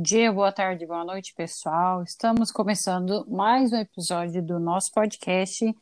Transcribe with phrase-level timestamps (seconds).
[0.00, 2.02] Bom dia, boa tarde, boa noite, pessoal.
[2.02, 5.76] Estamos começando mais um episódio do nosso podcast.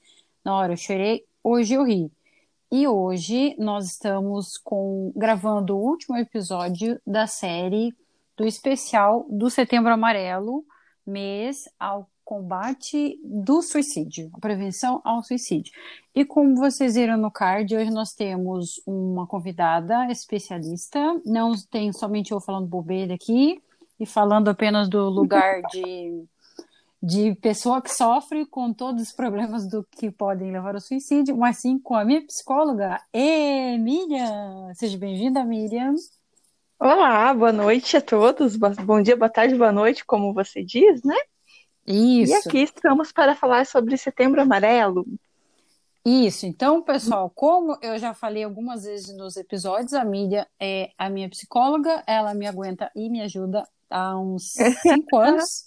[0.45, 2.11] Na hora eu chorei, hoje eu ri.
[2.69, 7.95] E hoje nós estamos com gravando o último episódio da série
[8.37, 10.65] do especial do Setembro Amarelo,
[11.07, 15.73] mês ao combate do suicídio, a prevenção ao suicídio.
[16.13, 22.33] E como vocês viram no card, hoje nós temos uma convidada especialista, não tem somente
[22.33, 23.63] eu falando bobeira aqui
[23.99, 26.25] e falando apenas do lugar de,
[27.03, 31.59] de pessoa que sofre com todos os problemas do que podem levar ao suicídio, mas
[31.59, 34.27] sim com a minha psicóloga, Emília.
[34.75, 35.95] Seja bem-vinda, Miriam.
[36.79, 38.57] Olá, boa noite a todos.
[38.57, 41.17] Bom dia, boa tarde, boa noite, como você diz, né?
[41.85, 42.33] Isso.
[42.33, 45.05] E aqui estamos para falar sobre Setembro Amarelo.
[46.05, 46.47] Isso.
[46.47, 51.29] Então, pessoal, como eu já falei algumas vezes nos episódios, a Miriam é a minha
[51.29, 54.53] psicóloga, ela me aguenta e me ajuda há uns
[54.83, 55.67] cinco anos,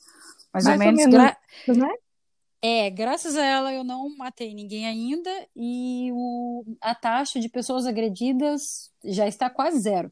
[0.54, 1.04] mais, mais ou menos.
[1.04, 1.38] Ou menos gra...
[1.68, 1.94] né?
[2.64, 6.64] É, graças a ela eu não matei ninguém ainda e o...
[6.80, 10.12] a taxa de pessoas agredidas já está quase zero.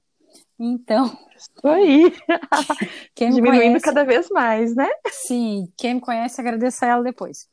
[0.59, 1.17] Então.
[1.35, 2.11] Isso aí.
[3.15, 4.89] Quem Diminuindo conhece, cada vez mais, né?
[5.07, 7.47] Sim, quem me conhece, agradeça a ela depois.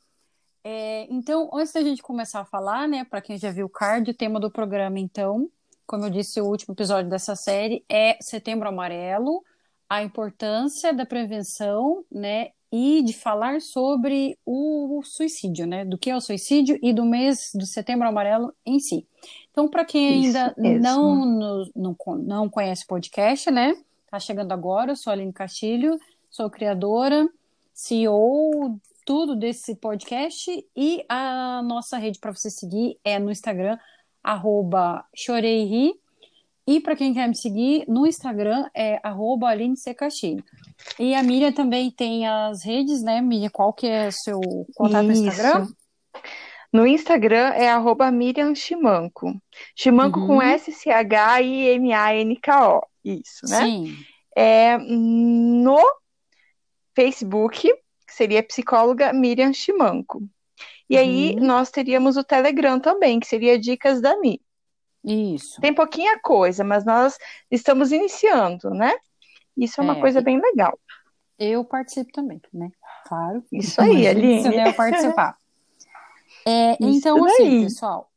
[0.63, 4.11] É, então, antes da gente começar a falar, né, para quem já viu o card,
[4.11, 5.49] o tema do programa, então,
[5.85, 9.41] como eu disse, o último episódio dessa série é Setembro Amarelo,
[9.89, 16.15] a importância da prevenção, né, e de falar sobre o suicídio, né, do que é
[16.15, 19.07] o suicídio e do mês do Setembro Amarelo em si.
[19.51, 23.73] Então, para quem ainda não, não, não conhece o podcast, né?
[24.09, 25.97] Tá chegando agora, eu sou a Aline Castilho,
[26.29, 27.27] sou criadora,
[27.73, 33.77] CEO, tudo desse podcast e a nossa rede para você seguir é no Instagram,
[34.21, 35.93] arroba choreiri.
[36.67, 39.55] E para quem quer me seguir, no Instagram é arroba.
[40.99, 43.49] E a Miriam também tem as redes, né, Miriam?
[43.49, 44.41] Qual que é o seu
[44.75, 45.21] contato Isso.
[45.21, 45.67] no Instagram?
[46.73, 49.33] No Instagram é arroba Miriam Chimanco.
[49.73, 50.27] Chimanco uhum.
[50.27, 52.85] com S-C-H-I-M-A-N-K-O.
[53.05, 53.61] Isso, né?
[53.61, 53.95] Sim.
[54.35, 55.79] É, no
[56.93, 60.21] Facebook, que seria psicóloga Miriam Chimanco.
[60.89, 61.01] E uhum.
[61.01, 64.41] aí nós teríamos o Telegram também, que seria Dicas da Mi.
[65.07, 65.61] Isso.
[65.61, 67.17] Tem pouquinha coisa, mas nós
[67.49, 68.93] estamos iniciando, né?
[69.55, 70.77] Isso é uma é, coisa bem legal.
[71.39, 72.69] Eu participo também, né?
[73.05, 73.43] Claro.
[73.51, 74.43] Isso aí, Aline.
[74.43, 75.37] Se eu participar.
[76.45, 78.09] É, então, assim, pessoal,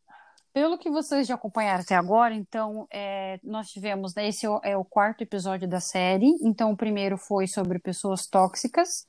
[0.52, 4.84] pelo que vocês já acompanharam até agora, então, é, nós tivemos, né, esse é o
[4.84, 6.34] quarto episódio da série.
[6.42, 9.06] Então, o primeiro foi sobre pessoas tóxicas.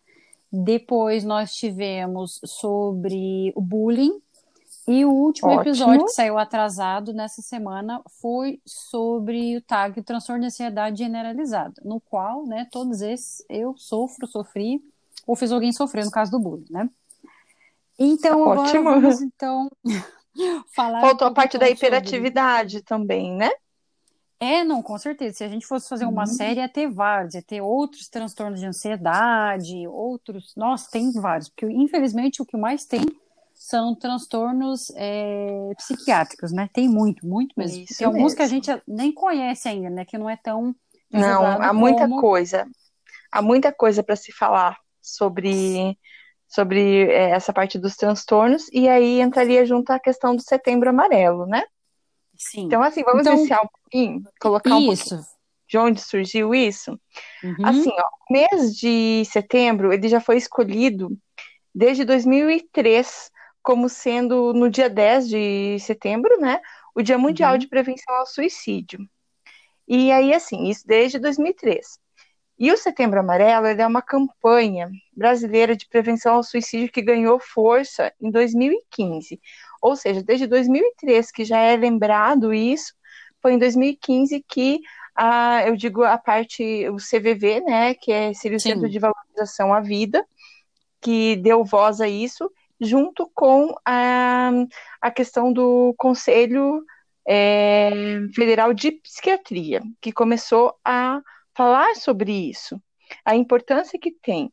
[0.51, 4.21] Depois, nós tivemos sobre o bullying.
[4.91, 5.61] E o último Ótimo.
[5.61, 11.75] episódio que saiu atrasado nessa semana foi sobre o TAG, o transtorno de ansiedade generalizado,
[11.85, 14.83] no qual, né, todos esses eu sofro, sofri,
[15.25, 16.89] ou fiz alguém sofrer, no caso do bullying, né?
[17.97, 18.89] Então, Ótimo.
[18.89, 19.71] agora vamos, então,
[20.75, 20.99] falar.
[20.99, 22.85] Faltou um a parte da hiperatividade sobre...
[22.85, 23.49] também, né?
[24.41, 25.37] É, não, com certeza.
[25.37, 26.27] Se a gente fosse fazer uma uhum.
[26.27, 30.53] série, ia ter vários, ia ter outros transtornos de ansiedade, outros.
[30.57, 33.05] Nossa, tem vários, porque infelizmente o que mais tem
[33.61, 36.67] são transtornos é, psiquiátricos, né?
[36.73, 37.83] Tem muito, muito mesmo.
[37.83, 38.17] Isso tem mesmo.
[38.17, 40.03] alguns que a gente nem conhece ainda, né?
[40.03, 40.75] Que não é tão.
[41.11, 42.19] Não, há muita como...
[42.19, 42.67] coisa.
[43.31, 45.95] Há muita coisa para se falar sobre
[46.47, 51.45] sobre é, essa parte dos transtornos, e aí entraria junto a questão do setembro amarelo,
[51.45, 51.63] né?
[52.35, 52.65] Sim.
[52.65, 55.09] Então, assim, vamos então, iniciar um pouquinho, colocar um isso.
[55.09, 55.31] pouquinho
[55.69, 56.99] de onde surgiu isso.
[57.41, 57.65] Uhum.
[57.65, 61.17] Assim, ó, o mês de setembro, ele já foi escolhido
[61.73, 63.30] desde 2003
[63.61, 66.59] como sendo no dia 10 de setembro, né,
[66.95, 67.57] o Dia Mundial uhum.
[67.57, 68.99] de Prevenção ao Suicídio.
[69.87, 71.99] E aí, assim, isso desde 2003.
[72.57, 78.13] E o Setembro Amarelo é uma campanha brasileira de prevenção ao suicídio que ganhou força
[78.21, 79.41] em 2015.
[79.81, 82.93] Ou seja, desde 2003, que já é lembrado isso,
[83.41, 84.79] foi em 2015 que
[85.15, 88.61] a, eu digo a parte, o CVV, né, que é, seria o.
[88.61, 90.23] Centro de Valorização à Vida,
[91.01, 92.51] que deu voz a isso,
[92.81, 94.49] junto com a,
[94.99, 96.83] a questão do Conselho
[97.27, 97.91] é,
[98.33, 101.21] Federal de Psiquiatria, que começou a
[101.55, 102.81] falar sobre isso,
[103.23, 104.51] a importância que tem.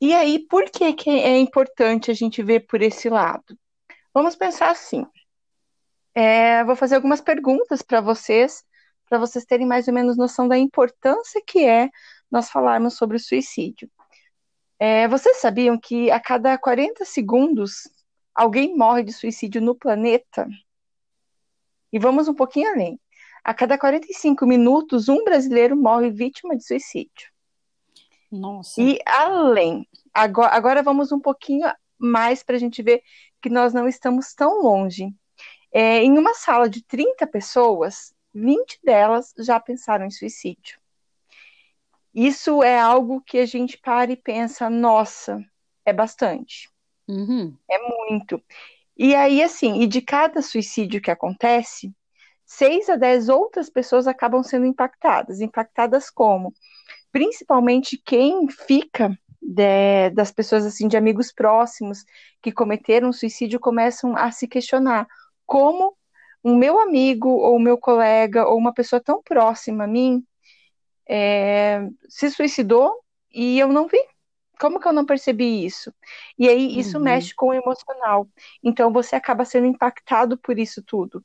[0.00, 3.56] E aí, por que, que é importante a gente ver por esse lado?
[4.12, 5.06] Vamos pensar assim.
[6.14, 8.64] É, vou fazer algumas perguntas para vocês,
[9.08, 11.90] para vocês terem mais ou menos noção da importância que é
[12.30, 13.88] nós falarmos sobre o suicídio.
[14.78, 17.88] É, vocês sabiam que a cada 40 segundos
[18.34, 20.46] alguém morre de suicídio no planeta?
[21.92, 23.00] E vamos um pouquinho além.
[23.42, 27.30] A cada 45 minutos, um brasileiro morre vítima de suicídio.
[28.30, 28.82] Nossa.
[28.82, 33.02] E além, agora, agora vamos um pouquinho mais para a gente ver
[33.40, 35.14] que nós não estamos tão longe.
[35.72, 40.78] É, em uma sala de 30 pessoas, 20 delas já pensaram em suicídio.
[42.16, 45.38] Isso é algo que a gente para e pensa, nossa,
[45.84, 46.70] é bastante.
[47.06, 47.54] Uhum.
[47.70, 48.42] É muito.
[48.96, 51.92] E aí, assim, e de cada suicídio que acontece,
[52.46, 55.42] seis a dez outras pessoas acabam sendo impactadas.
[55.42, 56.54] Impactadas como?
[57.12, 59.10] Principalmente quem fica
[59.42, 62.02] de, das pessoas assim de amigos próximos
[62.40, 65.06] que cometeram suicídio começam a se questionar
[65.44, 65.94] como
[66.42, 70.24] um meu amigo ou meu colega ou uma pessoa tão próxima a mim
[71.08, 72.92] é, se suicidou
[73.32, 74.02] e eu não vi.
[74.58, 75.92] Como que eu não percebi isso?
[76.38, 77.04] E aí isso uhum.
[77.04, 78.28] mexe com o emocional.
[78.62, 81.24] Então você acaba sendo impactado por isso tudo.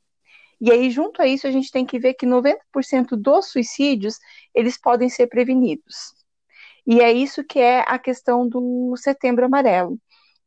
[0.60, 4.18] E aí junto a isso a gente tem que ver que 90% dos suicídios
[4.54, 6.14] eles podem ser prevenidos.
[6.86, 9.98] E é isso que é a questão do Setembro Amarelo.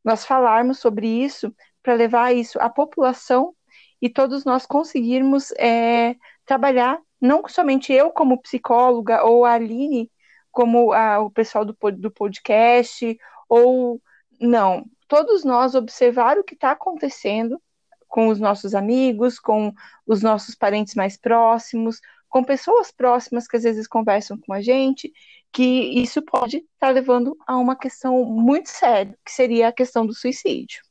[0.03, 3.55] Nós falarmos sobre isso para levar isso à população
[4.01, 6.15] e todos nós conseguirmos é,
[6.45, 10.11] trabalhar, não somente eu como psicóloga ou a Aline
[10.55, 13.17] como a, o pessoal do, do podcast,
[13.49, 14.01] ou
[14.39, 17.61] não, todos nós observar o que está acontecendo
[18.07, 19.73] com os nossos amigos, com
[20.07, 25.11] os nossos parentes mais próximos, com pessoas próximas que às vezes conversam com a gente,
[25.51, 30.05] que isso pode estar tá levando a uma questão muito séria, que seria a questão
[30.05, 30.81] do suicídio.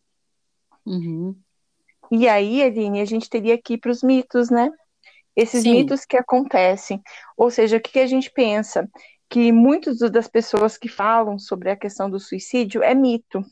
[0.85, 1.35] Uhum.
[2.11, 4.71] E aí, Aline, a gente teria aqui para os mitos, né?
[5.37, 5.73] Esses Sim.
[5.73, 7.03] mitos que acontecem.
[7.37, 8.89] Ou seja, o que, que a gente pensa?
[9.29, 13.45] Que muitas das pessoas que falam sobre a questão do suicídio é mito.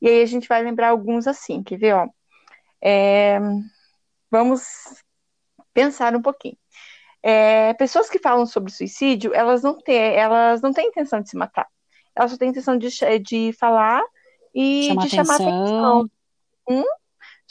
[0.00, 2.08] E aí a gente vai lembrar alguns assim, quer ver, ó?
[2.82, 3.38] É...
[4.30, 4.62] Vamos
[5.72, 6.56] pensar um pouquinho.
[7.22, 7.74] É...
[7.74, 11.68] Pessoas que falam sobre suicídio, elas não têm, elas não têm intenção de se matar.
[12.14, 12.88] Elas só têm intenção de,
[13.20, 14.02] de falar
[14.54, 15.24] e chamar de atenção.
[15.24, 16.10] chamar atenção.
[16.68, 16.84] Hum?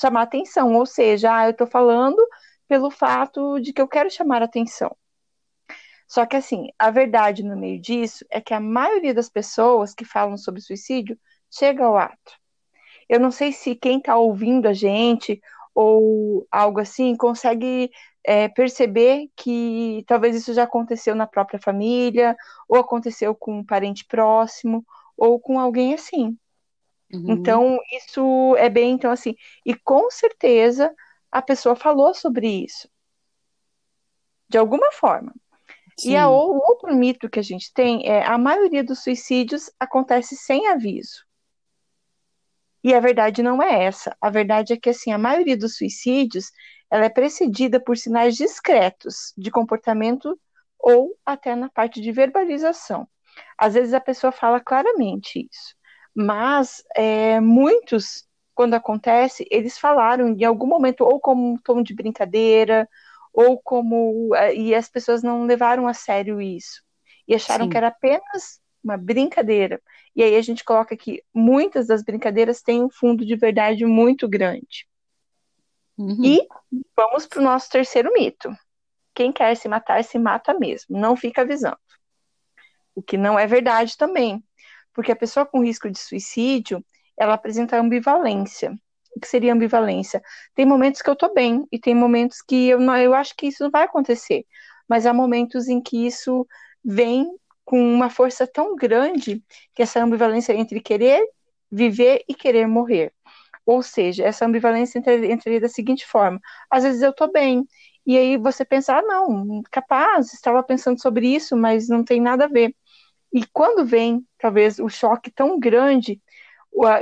[0.02, 2.18] chamar atenção, ou seja, ah, eu estou falando
[2.72, 4.96] pelo fato de que eu quero chamar atenção.
[6.08, 10.06] Só que assim, a verdade no meio disso é que a maioria das pessoas que
[10.06, 11.20] falam sobre suicídio
[11.54, 12.32] chega ao ato.
[13.10, 15.42] Eu não sei se quem está ouvindo a gente
[15.76, 17.92] ou algo assim consegue
[18.24, 22.38] é, perceber que talvez isso já aconteceu na própria família,
[22.70, 24.86] ou aconteceu com um parente próximo,
[25.18, 26.38] ou com alguém assim.
[27.12, 27.32] Uhum.
[27.32, 29.36] Então, isso é bem, então, assim,
[29.66, 30.96] e com certeza
[31.32, 32.90] a pessoa falou sobre isso.
[34.50, 35.34] De alguma forma.
[35.98, 36.12] Sim.
[36.12, 40.36] E a, o outro mito que a gente tem é a maioria dos suicídios acontece
[40.36, 41.26] sem aviso.
[42.84, 44.16] E a verdade não é essa.
[44.20, 46.52] A verdade é que assim, a maioria dos suicídios
[46.90, 50.38] ela é precedida por sinais discretos de comportamento
[50.78, 53.08] ou até na parte de verbalização.
[53.58, 55.76] Às vezes a pessoa fala claramente isso.
[56.14, 58.28] Mas é, muitos,
[58.62, 62.88] quando acontece, eles falaram em algum momento, ou como um tom de brincadeira,
[63.34, 64.36] ou como.
[64.36, 66.84] É, e as pessoas não levaram a sério isso.
[67.28, 67.72] E acharam Sim.
[67.72, 69.82] que era apenas uma brincadeira.
[70.16, 74.30] E aí a gente coloca que muitas das brincadeiras têm um fundo de verdade muito
[74.30, 74.88] grande.
[75.98, 76.24] Uhum.
[76.24, 76.48] E
[76.96, 78.56] vamos para o nosso terceiro mito.
[79.16, 81.80] Quem quer se matar, se mata mesmo, não fica avisando.
[82.94, 84.44] O que não é verdade também
[84.94, 86.84] porque a pessoa com risco de suicídio,
[87.22, 88.74] ela apresenta ambivalência.
[89.16, 90.24] O que seria ambivalência?
[90.56, 93.48] Tem momentos que eu tô bem e tem momentos que eu não, eu acho que
[93.48, 94.44] isso não vai acontecer,
[94.90, 96.48] mas há momentos em que isso
[96.84, 97.30] vem
[97.64, 99.44] com uma força tão grande
[99.76, 101.24] que essa ambivalência entre querer
[101.72, 103.14] viver e querer morrer.
[103.66, 106.40] Ou seja, essa ambivalência entraria da seguinte forma:
[106.72, 107.68] às vezes eu tô bem,
[108.04, 112.46] e aí você pensa, ah, não, capaz, estava pensando sobre isso, mas não tem nada
[112.46, 112.76] a ver.
[113.34, 116.20] E quando vem, talvez, o choque tão grande,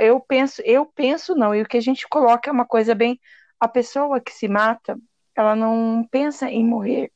[0.00, 3.20] eu penso, eu penso não, e o que a gente coloca é uma coisa bem,
[3.58, 4.98] a pessoa que se mata,
[5.34, 7.12] ela não pensa em morrer,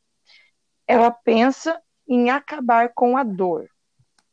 [0.86, 3.68] ela pensa em acabar com a dor.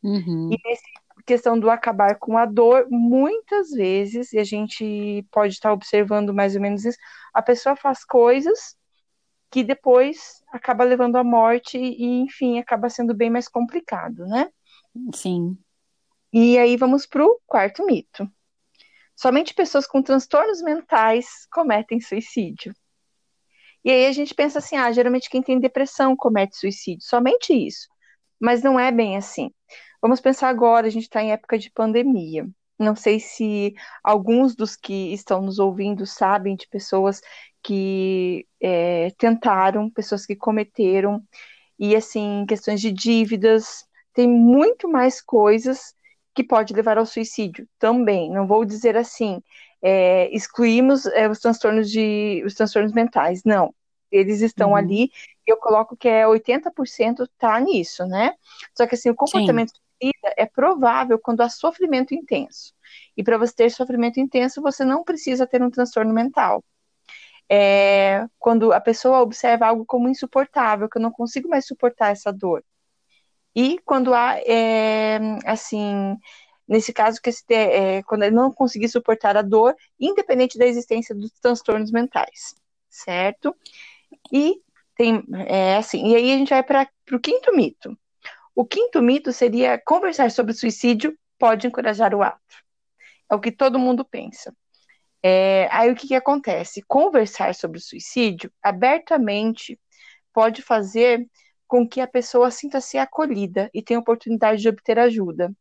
[0.03, 0.49] Uhum.
[0.51, 0.83] E nessa
[1.25, 6.55] questão do acabar com a dor, muitas vezes, e a gente pode estar observando mais
[6.55, 6.97] ou menos isso,
[7.33, 8.75] a pessoa faz coisas
[9.49, 14.49] que depois acaba levando à morte e, enfim, acaba sendo bem mais complicado, né?
[15.13, 15.57] Sim.
[16.33, 18.29] E aí vamos para o quarto mito.
[19.15, 22.73] Somente pessoas com transtornos mentais cometem suicídio.
[23.83, 27.87] E aí a gente pensa assim, ah, geralmente quem tem depressão comete suicídio, somente isso.
[28.39, 29.51] Mas não é bem assim.
[30.01, 32.47] Vamos pensar agora, a gente está em época de pandemia.
[32.79, 33.73] Não sei se
[34.03, 37.21] alguns dos que estão nos ouvindo sabem de pessoas
[37.61, 41.23] que é, tentaram, pessoas que cometeram,
[41.77, 45.93] e assim, questões de dívidas, tem muito mais coisas
[46.33, 48.31] que pode levar ao suicídio também.
[48.31, 49.41] Não vou dizer assim,
[49.81, 53.43] é, excluímos é, os transtornos de os transtornos mentais.
[53.43, 53.73] Não,
[54.11, 54.75] eles estão uhum.
[54.75, 55.11] ali.
[55.45, 58.33] Eu coloco que é 80% tá nisso, né?
[58.75, 62.73] Só que assim, o comportamento suicida é provável quando há sofrimento intenso.
[63.15, 66.63] E para você ter sofrimento intenso, você não precisa ter um transtorno mental.
[67.49, 72.31] É, quando a pessoa observa algo como insuportável, que eu não consigo mais suportar essa
[72.31, 72.63] dor.
[73.91, 76.15] Quando há, é, assim,
[76.65, 81.29] nesse caso, que é, quando ele não conseguir suportar a dor, independente da existência dos
[81.41, 82.55] transtornos mentais,
[82.87, 83.53] certo?
[84.31, 84.61] E
[84.95, 87.99] tem, é assim, e aí a gente vai para o quinto mito.
[88.55, 92.39] O quinto mito seria conversar sobre suicídio pode encorajar o ato.
[93.29, 94.55] É o que todo mundo pensa.
[95.21, 96.81] É, aí o que, que acontece?
[96.87, 99.77] Conversar sobre suicídio abertamente
[100.31, 101.27] pode fazer
[101.71, 105.55] com que a pessoa sinta-se acolhida e tenha oportunidade de obter ajuda.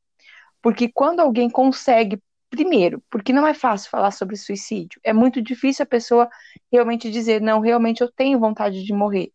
[0.61, 5.85] Porque quando alguém consegue, primeiro, porque não é fácil falar sobre suicídio, é muito difícil
[5.85, 6.29] a pessoa
[6.71, 9.31] realmente dizer, não, realmente eu tenho vontade de morrer.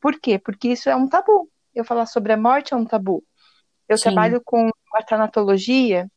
[0.00, 0.38] Por quê?
[0.38, 1.50] Porque isso é um tabu.
[1.74, 3.22] Eu falar sobre a morte é um tabu.
[3.86, 4.04] Eu Sim.
[4.04, 6.10] trabalho com a tanatologia,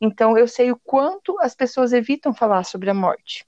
[0.00, 3.44] então eu sei o quanto as pessoas evitam falar sobre a morte.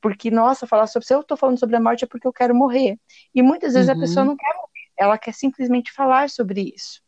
[0.00, 1.06] Porque, nossa, falar sobre.
[1.06, 2.98] Se eu estou falando sobre a morte é porque eu quero morrer.
[3.32, 3.96] E muitas vezes uhum.
[3.96, 7.00] a pessoa não quer morrer ela quer simplesmente falar sobre isso.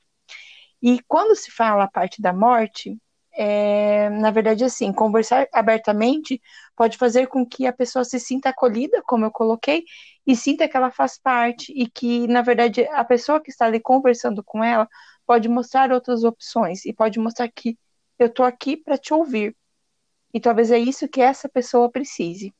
[0.82, 2.96] E quando se fala a parte da morte,
[3.38, 6.40] é, na verdade, assim, conversar abertamente
[6.74, 9.84] pode fazer com que a pessoa se sinta acolhida, como eu coloquei,
[10.26, 13.78] e sinta que ela faz parte e que, na verdade, a pessoa que está ali
[13.78, 14.88] conversando com ela
[15.26, 17.78] pode mostrar outras opções e pode mostrar que
[18.18, 19.54] eu estou aqui para te ouvir.
[20.32, 22.54] E talvez é isso que essa pessoa precise.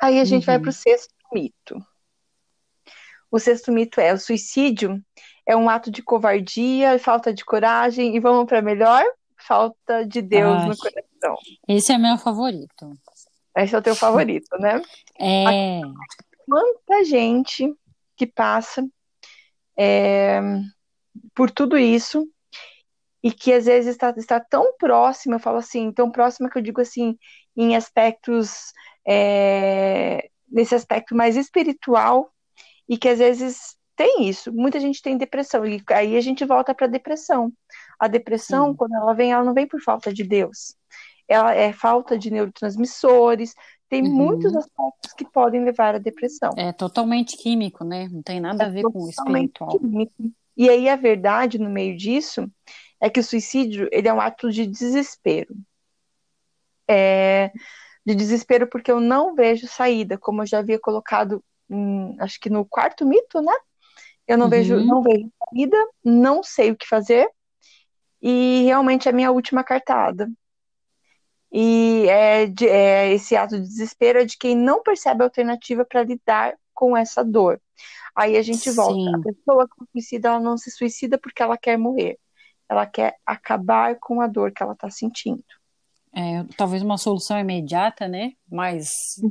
[0.00, 0.46] Aí a gente uhum.
[0.46, 1.76] vai para o sexto mito.
[3.34, 5.02] O sexto mito é: o suicídio
[5.44, 9.04] é um ato de covardia, falta de coragem, e vamos para melhor?
[9.36, 11.36] Falta de Deus Ai, no coração.
[11.66, 12.92] Esse é meu favorito.
[13.56, 14.80] Esse é o teu favorito, né?
[15.20, 15.80] É.
[16.48, 17.72] Quanta gente
[18.16, 18.86] que passa
[19.76, 20.40] é,
[21.34, 22.28] por tudo isso
[23.22, 26.62] e que às vezes está, está tão próxima, eu falo assim, tão próxima que eu
[26.62, 27.16] digo assim,
[27.56, 28.72] em aspectos,
[29.06, 32.33] é, nesse aspecto mais espiritual
[32.88, 34.52] e que às vezes tem isso.
[34.52, 37.52] Muita gente tem depressão e aí a gente volta para a depressão.
[37.98, 38.76] A depressão, Sim.
[38.76, 40.74] quando ela vem, ela não vem por falta de Deus.
[41.28, 43.54] Ela é falta de neurotransmissores,
[43.88, 44.12] tem uhum.
[44.12, 46.50] muitos aspectos que podem levar à depressão.
[46.56, 48.08] É totalmente químico, né?
[48.10, 49.78] Não tem nada é a ver com o espiritual.
[49.78, 50.12] Químico.
[50.56, 52.50] E aí a verdade no meio disso
[53.00, 55.54] é que o suicídio ele é um ato de desespero.
[56.88, 57.50] É,
[58.04, 61.42] de desespero porque eu não vejo saída, como eu já havia colocado
[62.20, 63.54] acho que no quarto mito, né?
[64.26, 64.50] Eu não uhum.
[64.50, 67.28] vejo, não vejo saída, não sei o que fazer,
[68.22, 70.30] e realmente é a minha última cartada.
[71.52, 75.84] E é, de, é esse ato de desespero é de quem não percebe a alternativa
[75.84, 77.60] para lidar com essa dor.
[78.16, 78.94] Aí a gente volta.
[78.94, 79.14] Sim.
[79.14, 82.18] A pessoa que suicida, ela não se suicida porque ela quer morrer.
[82.68, 85.44] Ela quer acabar com a dor que ela está sentindo.
[86.16, 88.34] É, talvez uma solução imediata, né?
[88.50, 88.88] Mas.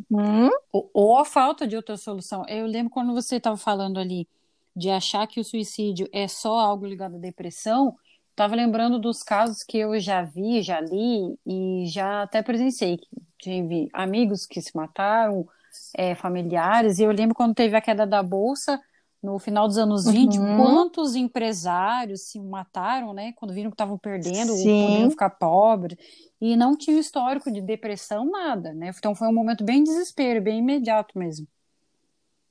[0.09, 0.49] Uhum.
[0.71, 2.45] Ou, ou, a falta de outra solução.
[2.47, 4.27] Eu lembro quando você estava falando ali
[4.75, 7.95] de achar que o suicídio é só algo ligado à depressão,
[8.31, 12.99] estava lembrando dos casos que eu já vi, já li e já até presenciei.
[13.37, 15.47] Tive amigos que se mataram,
[15.95, 18.81] é, familiares, e eu lembro quando teve a queda da bolsa
[19.24, 20.58] no final dos anos 20, uhum.
[20.58, 23.32] quantos empresários se mataram, né?
[23.38, 25.98] Quando viram que estavam perdendo, podiam ficar pobres,
[26.42, 28.92] e não tinha histórico de depressão, nada, né?
[28.96, 31.48] Então foi um momento bem desespero, bem imediato mesmo.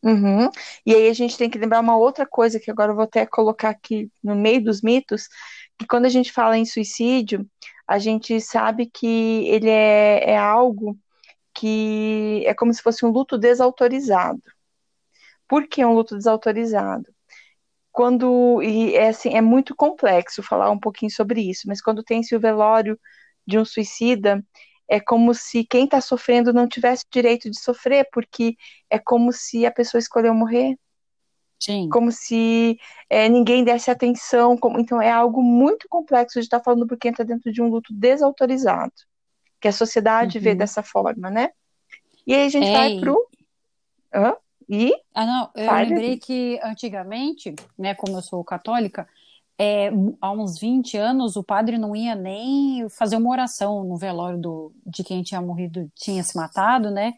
[0.03, 0.51] Uhum.
[0.85, 3.27] E aí a gente tem que lembrar uma outra coisa que agora eu vou até
[3.27, 5.29] colocar aqui no meio dos mitos,
[5.79, 7.47] que quando a gente fala em suicídio,
[7.87, 10.99] a gente sabe que ele é, é algo
[11.55, 14.43] que é como se fosse um luto desautorizado.
[15.53, 17.05] Por que um luto desautorizado?
[17.93, 22.35] Quando, e é, assim, é muito complexo falar um pouquinho sobre isso, mas quando tem-se
[22.35, 22.99] o velório
[23.47, 24.43] de um suicida,
[24.89, 28.57] é como se quem está sofrendo não tivesse direito de sofrer, porque
[28.89, 30.75] é como se a pessoa escolheu morrer.
[31.61, 31.91] Sim.
[31.91, 32.79] Como se
[33.11, 34.57] é, ninguém desse atenção.
[34.57, 37.69] Como, então é algo muito complexo de estar tá falando porque entra dentro de um
[37.69, 38.95] luto desautorizado.
[39.61, 40.45] Que a sociedade uhum.
[40.45, 41.51] vê dessa forma, né?
[42.27, 43.29] E aí a gente é, vai pro.
[44.15, 44.35] Hã?
[44.73, 44.91] E?
[45.15, 49.07] Ah, não, eu lembrei que antigamente, né, como eu sou católica,
[49.59, 54.39] é, há uns 20 anos o padre não ia nem fazer uma oração no velório
[54.39, 57.13] do, de quem tinha morrido, tinha se matado, né?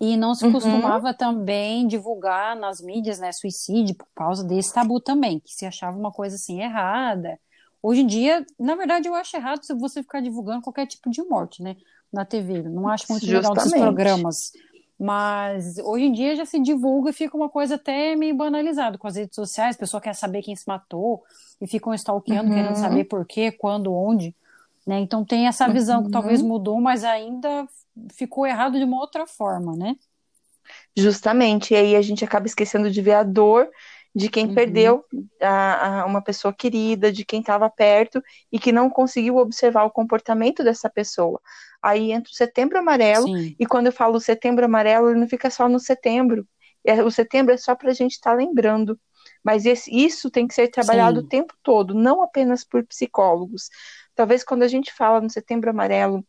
[0.00, 0.52] E não se uhum.
[0.52, 1.14] costumava uhum.
[1.14, 6.10] também divulgar nas mídias, né, suicídio por causa desse tabu também, que se achava uma
[6.10, 7.38] coisa assim errada.
[7.82, 11.22] Hoje em dia, na verdade, eu acho errado se você ficar divulgando qualquer tipo de
[11.22, 11.76] morte, né,
[12.10, 12.62] na TV.
[12.62, 13.50] Não acho muito Justamente.
[13.50, 14.52] legal esses programas.
[14.98, 19.06] Mas hoje em dia já se divulga e fica uma coisa até meio banalizada com
[19.06, 19.74] as redes sociais.
[19.74, 21.22] A pessoa quer saber quem se matou
[21.60, 22.54] e ficam stalkeando, uhum.
[22.54, 24.34] querendo saber por quê, quando, onde.
[24.86, 25.00] Né?
[25.00, 26.06] Então tem essa visão uhum.
[26.06, 27.66] que talvez mudou, mas ainda
[28.12, 29.96] ficou errado de uma outra forma, né?
[30.96, 33.68] Justamente, e aí a gente acaba esquecendo de ver a dor
[34.14, 34.54] de quem uhum.
[34.54, 35.04] perdeu
[35.42, 39.90] a, a, uma pessoa querida, de quem estava perto e que não conseguiu observar o
[39.90, 41.40] comportamento dessa pessoa.
[41.82, 43.56] Aí entra o setembro amarelo, Sim.
[43.58, 46.46] e quando eu falo setembro amarelo, ele não fica só no setembro.
[46.84, 48.98] É, o setembro é só para a gente estar tá lembrando.
[49.42, 51.26] Mas esse, isso tem que ser trabalhado Sim.
[51.26, 53.68] o tempo todo, não apenas por psicólogos.
[54.14, 56.24] Talvez quando a gente fala no setembro amarelo,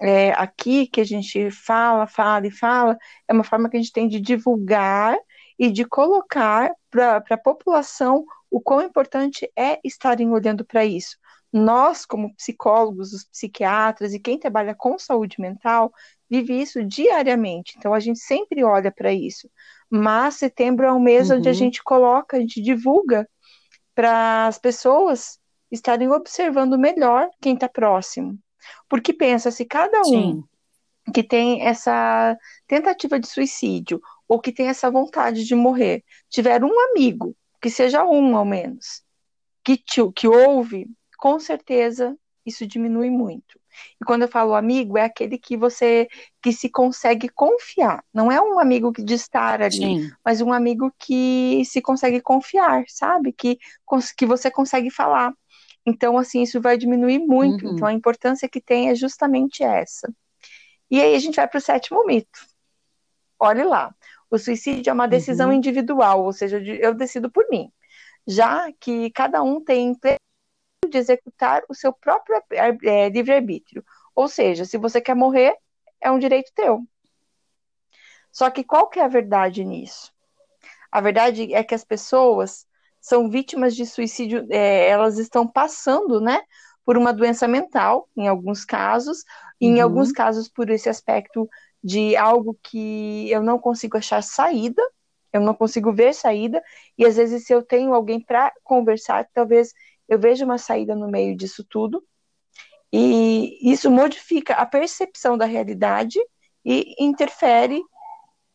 [0.00, 3.92] é, aqui que a gente fala, fala e fala, é uma forma que a gente
[3.92, 5.16] tem de divulgar
[5.58, 11.16] e de colocar para a população o quão importante é estarem olhando para isso.
[11.52, 15.92] Nós, como psicólogos, os psiquiatras e quem trabalha com saúde mental,
[16.28, 17.74] vive isso diariamente.
[17.78, 19.48] Então a gente sempre olha para isso.
[19.88, 21.36] Mas setembro é um mês uhum.
[21.36, 21.58] onde a uhum.
[21.58, 23.28] gente coloca, a gente divulga
[23.94, 25.38] para as pessoas
[25.70, 28.38] estarem observando melhor quem está próximo.
[28.88, 30.44] Porque pensa, se cada um Sim.
[31.14, 32.36] que tem essa
[32.66, 38.04] tentativa de suicídio ou que tem essa vontade de morrer tiver um amigo, que seja
[38.04, 39.02] um ao menos,
[39.64, 40.86] que, te, que ouve,
[41.18, 43.58] com certeza isso diminui muito.
[44.00, 46.08] E quando eu falo amigo, é aquele que você
[46.42, 48.02] que se consegue confiar.
[48.12, 50.10] Não é um amigo de estar ali, Sim.
[50.24, 53.32] mas um amigo que se consegue confiar, sabe?
[53.32, 53.58] Que,
[54.16, 55.32] que você consegue falar.
[55.84, 57.66] Então, assim, isso vai diminuir muito.
[57.66, 57.74] Uhum.
[57.74, 60.12] Então, a importância que tem é justamente essa.
[60.90, 62.46] E aí a gente vai para o sétimo mito.
[63.38, 63.94] Olhe lá.
[64.30, 65.54] O suicídio é uma decisão uhum.
[65.54, 67.70] individual, ou seja, eu decido por mim.
[68.26, 69.96] Já que cada um tem
[70.88, 73.84] de executar o seu próprio é, livre-arbítrio.
[74.14, 75.54] Ou seja, se você quer morrer,
[76.00, 76.82] é um direito teu.
[78.32, 80.12] Só que qual que é a verdade nisso?
[80.90, 82.66] A verdade é que as pessoas
[83.00, 86.42] são vítimas de suicídio, é, elas estão passando, né,
[86.84, 89.24] por uma doença mental, em alguns casos,
[89.60, 89.82] e em uhum.
[89.82, 91.48] alguns casos por esse aspecto
[91.86, 94.82] de algo que eu não consigo achar saída,
[95.32, 96.60] eu não consigo ver saída,
[96.98, 99.72] e às vezes se eu tenho alguém para conversar, talvez
[100.08, 102.02] eu veja uma saída no meio disso tudo,
[102.92, 106.18] e isso modifica a percepção da realidade
[106.64, 107.80] e interfere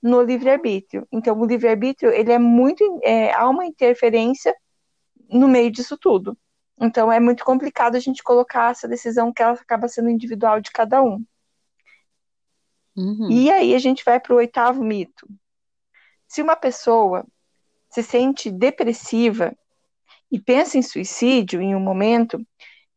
[0.04, 1.08] no livre-arbítrio.
[1.10, 4.54] Então, o livre-arbítrio, ele é muito, é, há uma interferência
[5.30, 6.38] no meio disso tudo.
[6.82, 10.72] Então, é muito complicado a gente colocar essa decisão que ela acaba sendo individual de
[10.72, 11.24] cada um.
[12.96, 13.32] Uhum.
[13.32, 15.28] E aí a gente vai para o oitavo mito.
[16.28, 17.26] Se uma pessoa
[17.90, 19.56] se sente depressiva
[20.32, 22.40] e pensa em suicídio em um momento,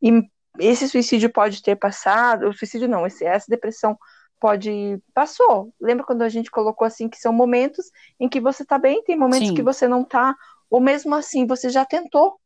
[0.00, 0.22] e
[0.58, 3.98] esse suicídio pode ter passado, o suicídio não, essa depressão
[4.40, 5.72] pode passou.
[5.80, 9.16] Lembra quando a gente colocou assim que são momentos em que você está bem, tem
[9.16, 9.54] momentos Sim.
[9.54, 10.36] que você não está,
[10.70, 12.38] ou mesmo assim você já tentou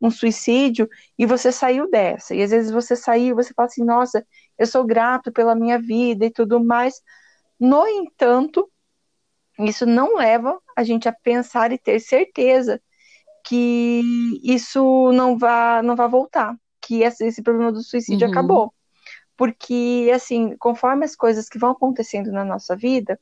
[0.00, 0.88] um suicídio
[1.18, 2.34] e você saiu dessa.
[2.34, 4.26] E às vezes você saiu, você fala assim: "Nossa,
[4.58, 7.00] eu sou grato pela minha vida e tudo mais".
[7.58, 8.70] No entanto,
[9.58, 12.80] isso não leva a gente a pensar e ter certeza
[13.44, 14.02] que
[14.42, 18.32] isso não vai não vai voltar, que esse, esse problema do suicídio uhum.
[18.32, 18.74] acabou
[19.42, 23.18] porque, assim, conforme as coisas que vão acontecendo na nossa vida,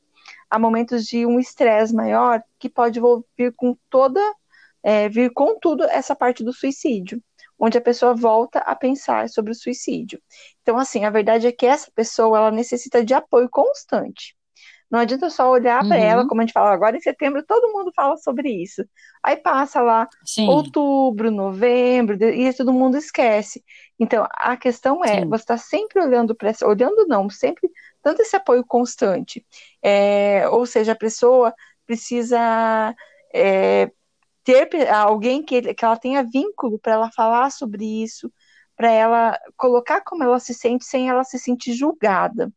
[0.49, 2.99] há momentos de um estresse maior que pode
[3.35, 4.21] vir com toda,
[4.83, 7.19] é, vir com tudo essa parte do suicídio,
[7.61, 10.19] onde a pessoa volta a pensar sobre o suicídio.
[10.63, 14.35] Então, assim, a verdade é que essa pessoa, ela necessita de apoio constante.
[14.89, 15.87] Não adianta só olhar uhum.
[15.87, 18.83] para ela, como a gente fala agora em setembro, todo mundo fala sobre isso.
[19.23, 20.47] Aí passa lá Sim.
[20.49, 23.63] outubro, novembro, e todo mundo esquece.
[23.97, 25.29] Então, a questão é, Sim.
[25.29, 27.69] você está sempre olhando para essa, olhando não, sempre
[28.03, 29.45] dando esse apoio constante.
[29.81, 31.53] É, ou seja, a pessoa
[31.85, 32.93] precisa
[33.33, 33.89] é,
[34.43, 38.31] ter alguém que, que ela tenha vínculo para ela falar sobre isso,
[38.75, 42.51] para ela colocar como ela se sente sem ela se sentir julgada.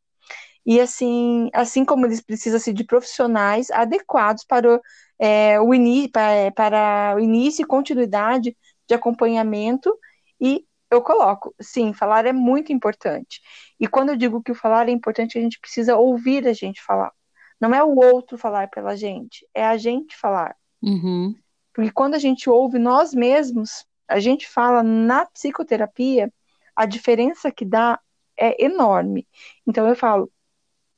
[0.66, 4.80] E assim, assim como eles precisam de profissionais adequados para o,
[5.18, 5.68] é, o,
[6.10, 8.56] para, para o início e continuidade
[8.88, 9.94] de acompanhamento
[10.40, 13.40] e eu coloco, sim, falar é muito importante.
[13.80, 16.80] E quando eu digo que o falar é importante, a gente precisa ouvir a gente
[16.82, 17.12] falar.
[17.60, 20.56] Não é o outro falar pela gente, é a gente falar.
[20.82, 21.34] Uhum.
[21.74, 26.32] Porque quando a gente ouve nós mesmos, a gente fala na psicoterapia,
[26.74, 28.00] a diferença que dá
[28.38, 29.28] é enorme.
[29.66, 30.32] Então eu falo,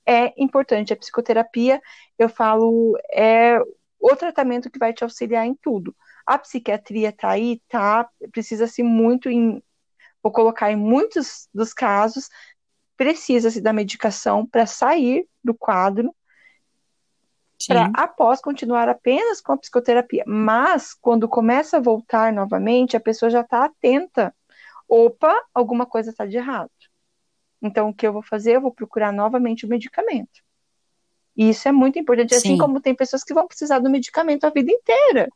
[0.06, 0.92] é importante.
[0.92, 1.80] A psicoterapia,
[2.18, 3.58] eu falo, é
[3.98, 5.96] o tratamento que vai te auxiliar em tudo.
[6.26, 9.62] A psiquiatria tá aí, tá, precisa-se muito em,
[10.22, 12.28] vou colocar em muitos dos casos,
[12.96, 16.14] precisa-se da medicação para sair do quadro,
[17.66, 20.24] para após continuar apenas com a psicoterapia.
[20.26, 24.34] Mas, quando começa a voltar novamente, a pessoa já está atenta.
[24.88, 26.70] Opa, alguma coisa está de errado.
[27.62, 28.56] Então, o que eu vou fazer?
[28.56, 30.44] Eu vou procurar novamente o medicamento.
[31.36, 32.48] E isso é muito importante, assim Sim.
[32.54, 35.28] assim como tem pessoas que vão precisar do medicamento a vida inteira.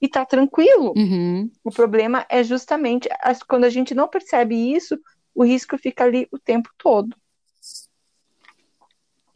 [0.00, 0.92] E tá tranquilo.
[0.96, 1.50] Uhum.
[1.64, 3.08] O problema é justamente
[3.48, 4.98] quando a gente não percebe isso,
[5.34, 7.16] o risco fica ali o tempo todo.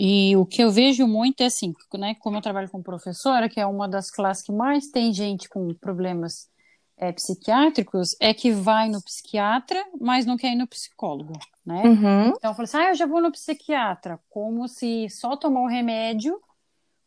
[0.02, 3.60] E o que eu vejo muito é assim, né, como eu trabalho com professora, que
[3.60, 6.48] é uma das classes que mais tem gente com problemas
[6.96, 11.34] é, psiquiátricos, é que vai no psiquiatra, mas não quer ir no psicólogo,
[11.66, 11.82] né?
[11.84, 12.28] Uhum.
[12.28, 15.68] Então eu falo assim, ah, eu já vou no psiquiatra, como se só tomar o
[15.68, 16.40] remédio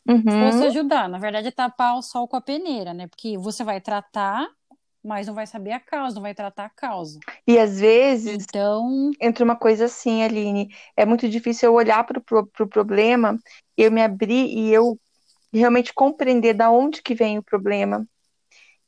[0.07, 0.21] uhum.
[0.21, 1.09] fosse ajudar.
[1.09, 3.07] Na verdade é tapar o sol com a peneira, né?
[3.07, 4.47] Porque você vai tratar
[5.03, 7.19] mas não vai saber a causa, não vai tratar a causa.
[7.45, 9.11] E às vezes então...
[9.19, 13.37] entra uma coisa assim, Aline, é muito difícil eu olhar para o pro, pro problema,
[13.75, 14.97] eu me abrir e eu
[15.51, 18.07] realmente compreender da onde que vem o problema.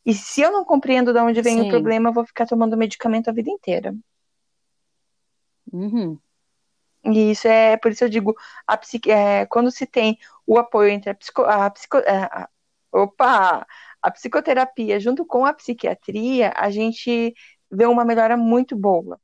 [0.05, 1.67] E se eu não compreendo de onde vem Sim.
[1.67, 3.93] o problema, eu vou ficar tomando medicamento a vida inteira.
[5.71, 6.17] Uhum.
[7.03, 10.89] E isso é, por isso eu digo, a psique, é, quando se tem o apoio
[10.89, 12.49] entre a, psico, a, psico, a, a
[12.91, 13.67] opa,
[14.05, 17.33] a psicoterapia junto com a psiquiatria, a gente
[17.71, 19.19] vê uma melhora muito boa.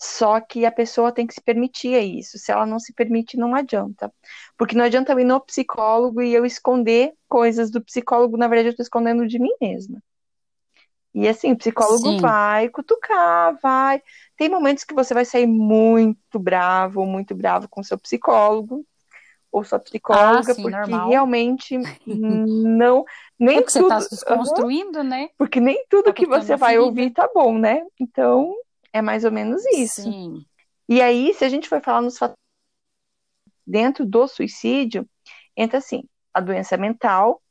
[0.00, 2.38] Só que a pessoa tem que se permitir isso.
[2.38, 4.12] Se ela não se permite, não adianta.
[4.56, 8.68] Porque não adianta eu ir no psicólogo e eu esconder coisas do psicólogo, na verdade,
[8.68, 10.00] eu estou escondendo de mim mesma.
[11.12, 12.20] E assim, o psicólogo Sim.
[12.20, 14.00] vai cutucar, vai.
[14.36, 18.86] Tem momentos que você vai sair muito bravo, muito bravo com o seu psicólogo
[19.50, 21.08] ou sua psicóloga, ah, sim, porque normal.
[21.08, 23.04] realmente não
[23.38, 25.28] nem porque tudo, você está se desconstruindo, né?
[25.38, 26.86] Porque nem tudo tá que você vai ferida.
[26.86, 27.82] ouvir tá bom, né?
[27.98, 28.54] Então,
[28.92, 30.02] é mais ou menos isso.
[30.02, 30.44] Sim.
[30.88, 32.38] E aí, se a gente for falar nos fatores
[33.66, 35.06] dentro do suicídio,
[35.56, 37.42] entra assim, a doença mental,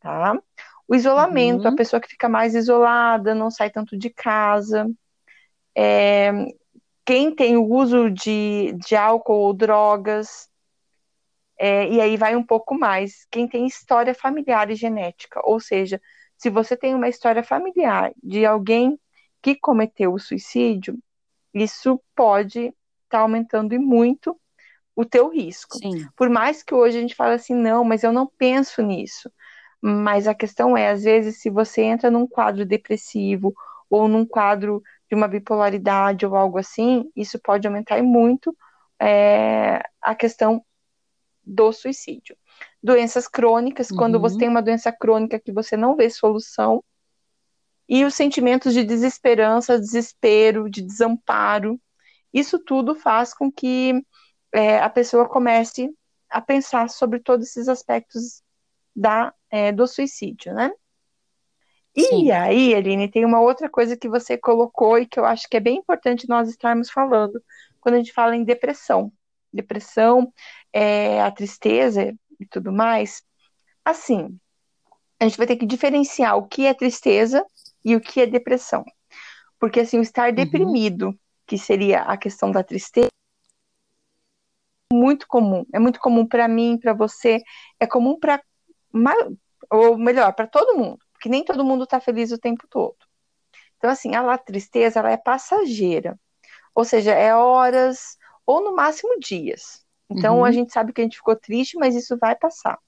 [0.00, 0.38] tá?
[0.86, 1.74] O isolamento, uhum.
[1.74, 4.90] a pessoa que fica mais isolada, não sai tanto de casa.
[5.76, 6.32] É,
[7.04, 10.48] quem tem o uso de, de álcool ou drogas,
[11.58, 13.26] é, e aí vai um pouco mais.
[13.30, 16.00] Quem tem história familiar e genética, ou seja,
[16.36, 18.98] se você tem uma história familiar de alguém
[19.42, 20.96] que cometeu o suicídio,
[21.52, 22.74] isso pode estar
[23.08, 24.38] tá aumentando e muito
[24.94, 25.78] o teu risco.
[25.78, 26.08] Sim.
[26.16, 29.30] Por mais que hoje a gente fale assim, não, mas eu não penso nisso.
[29.80, 33.54] Mas a questão é, às vezes, se você entra num quadro depressivo
[33.88, 38.56] ou num quadro de uma bipolaridade ou algo assim, isso pode aumentar muito
[39.00, 40.64] é, a questão
[41.48, 42.36] do suicídio.
[42.82, 43.96] Doenças crônicas, uhum.
[43.96, 46.84] quando você tem uma doença crônica que você não vê solução,
[47.88, 51.80] e os sentimentos de desesperança, desespero, de desamparo,
[52.32, 54.04] isso tudo faz com que
[54.52, 55.90] é, a pessoa comece
[56.28, 58.42] a pensar sobre todos esses aspectos
[58.94, 60.70] da, é, do suicídio, né?
[61.96, 62.30] E Sim.
[62.30, 65.60] aí, Aline, tem uma outra coisa que você colocou e que eu acho que é
[65.60, 67.42] bem importante nós estarmos falando
[67.80, 69.10] quando a gente fala em depressão.
[69.52, 70.32] Depressão
[70.72, 73.22] é, a tristeza e tudo mais,
[73.84, 74.38] assim,
[75.20, 77.44] a gente vai ter que diferenciar o que é tristeza
[77.84, 78.84] e o que é depressão.
[79.58, 80.34] Porque, assim, o estar uhum.
[80.34, 83.08] deprimido, que seria a questão da tristeza,
[84.92, 85.64] é muito comum.
[85.72, 87.42] É muito comum para mim, para você,
[87.80, 88.40] é comum para.
[89.70, 90.98] Ou melhor, para todo mundo.
[91.12, 92.96] Porque nem todo mundo está feliz o tempo todo.
[93.76, 96.18] Então, assim, a tristeza, ela é passageira.
[96.74, 98.17] Ou seja, é horas
[98.48, 99.84] ou no máximo dias.
[100.08, 100.44] Então uhum.
[100.44, 102.78] a gente sabe que a gente ficou triste, mas isso vai passar.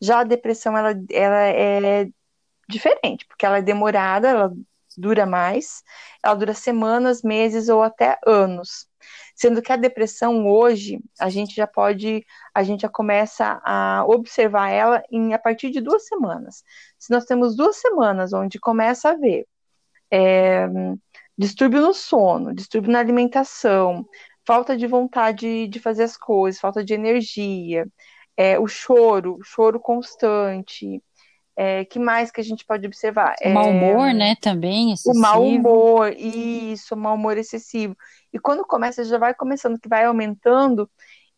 [0.00, 2.08] Já a depressão ela, ela é
[2.68, 4.52] diferente, porque ela é demorada, ela
[4.96, 5.82] dura mais,
[6.22, 8.86] ela dura semanas, meses ou até anos.
[9.34, 14.70] Sendo que a depressão hoje, a gente já pode, a gente já começa a observar
[14.70, 16.62] ela em a partir de duas semanas.
[16.96, 19.48] Se nós temos duas semanas onde começa a ver
[20.12, 20.68] é,
[21.36, 24.06] distúrbio no sono, distúrbio na alimentação,
[24.46, 27.86] falta de vontade de fazer as coisas, falta de energia,
[28.36, 31.02] é, o choro, choro constante.
[31.56, 33.36] É, que mais que a gente pode observar?
[33.44, 35.16] O mau humor, né, também, excessivo.
[35.16, 37.96] O mau humor, isso, o mau humor excessivo.
[38.32, 40.90] E quando começa, já vai começando, que vai aumentando,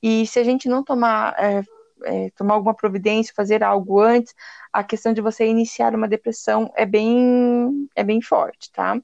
[0.03, 1.62] e se a gente não tomar, é,
[2.05, 4.35] é, tomar alguma providência, fazer algo antes,
[4.73, 8.99] a questão de você iniciar uma depressão é bem, é bem forte, tá?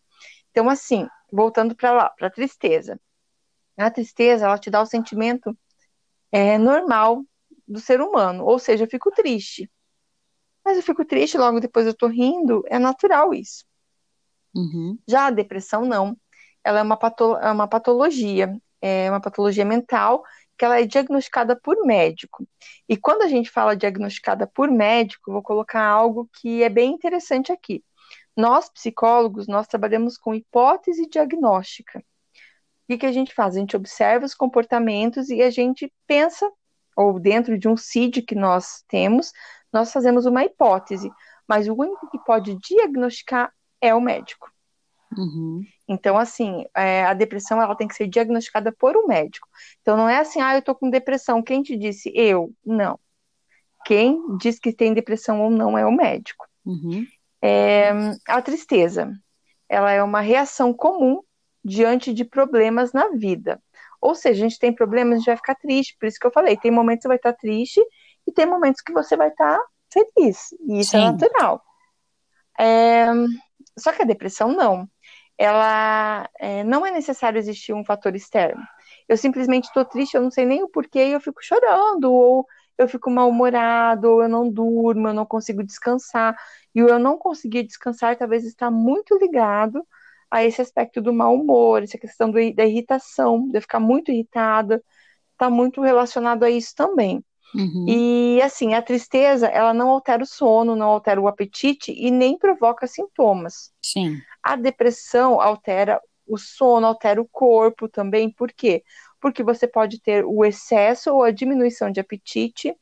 [0.51, 2.99] Então, assim, voltando para lá, para a tristeza.
[3.77, 5.57] A tristeza, ela te dá o sentimento
[6.31, 7.25] é normal
[7.69, 9.71] do ser humano, ou seja, eu fico triste.
[10.65, 13.65] Mas eu fico triste, logo depois eu tô rindo, é natural isso.
[14.55, 14.99] Uhum.
[15.09, 16.17] Já a depressão, não.
[16.65, 20.23] Ela é uma, pato é uma patologia, é uma patologia mental
[20.57, 22.47] que ela é diagnosticada por médico.
[22.89, 27.51] E quando a gente fala diagnosticada por médico, vou colocar algo que é bem interessante
[27.51, 27.83] aqui.
[28.37, 32.03] Nós, psicólogos, nós trabalhamos com hipótese diagnóstica.
[32.83, 33.57] O que, que a gente faz?
[33.57, 36.51] A gente observa os comportamentos e a gente pensa,
[36.97, 39.33] ou dentro de um CID que nós temos,
[39.73, 41.11] nós fazemos uma hipótese,
[41.49, 44.51] mas o único que pode diagnosticar é o médico.
[45.17, 45.63] Uhum.
[45.87, 49.47] Então, assim, é, a depressão ela tem que ser diagnosticada por um médico.
[49.81, 51.43] Então, não é assim, ah, eu tô com depressão.
[51.43, 52.11] Quem te disse?
[52.15, 52.53] Eu?
[52.65, 52.99] Não.
[53.85, 56.47] Quem diz que tem depressão ou não é o médico.
[56.65, 57.05] Uhum.
[57.43, 57.91] É,
[58.27, 59.13] a tristeza,
[59.69, 61.21] ela é uma reação comum
[61.65, 63.63] diante de problemas na vida.
[64.01, 65.97] Ou seja, a gente tem problemas, a gente vai ficar triste.
[65.99, 67.81] Por isso que eu falei, tem momentos que você vai estar triste
[68.27, 69.59] e tem momentos que você vai estar
[69.93, 70.53] feliz.
[70.69, 71.07] E isso é Sim.
[71.07, 71.63] é natural.
[72.59, 73.07] É,
[73.79, 74.89] só que a depressão não.
[75.39, 78.63] Ela é, não é necessário existir um fator externo.
[79.09, 82.47] Eu simplesmente estou triste, eu não sei nem o porquê, e eu fico chorando, ou
[82.79, 86.37] eu fico mal-humorado, ou eu não durmo, eu não consigo descansar.
[86.75, 89.87] E o eu não conseguir descansar talvez está muito ligado
[90.33, 94.11] a esse aspecto do mau humor, essa questão do, da irritação, de eu ficar muito
[94.11, 94.83] irritada,
[95.33, 97.23] está muito relacionado a isso também.
[97.55, 97.85] Uhum.
[97.87, 102.39] E assim, a tristeza, ela não altera o sono, não altera o apetite e nem
[102.39, 103.71] provoca sintomas.
[103.85, 104.17] Sim.
[104.43, 108.31] A depressão altera o sono, altera o corpo também.
[108.31, 108.83] Por quê?
[109.21, 112.75] Porque você pode ter o excesso ou a diminuição de apetite,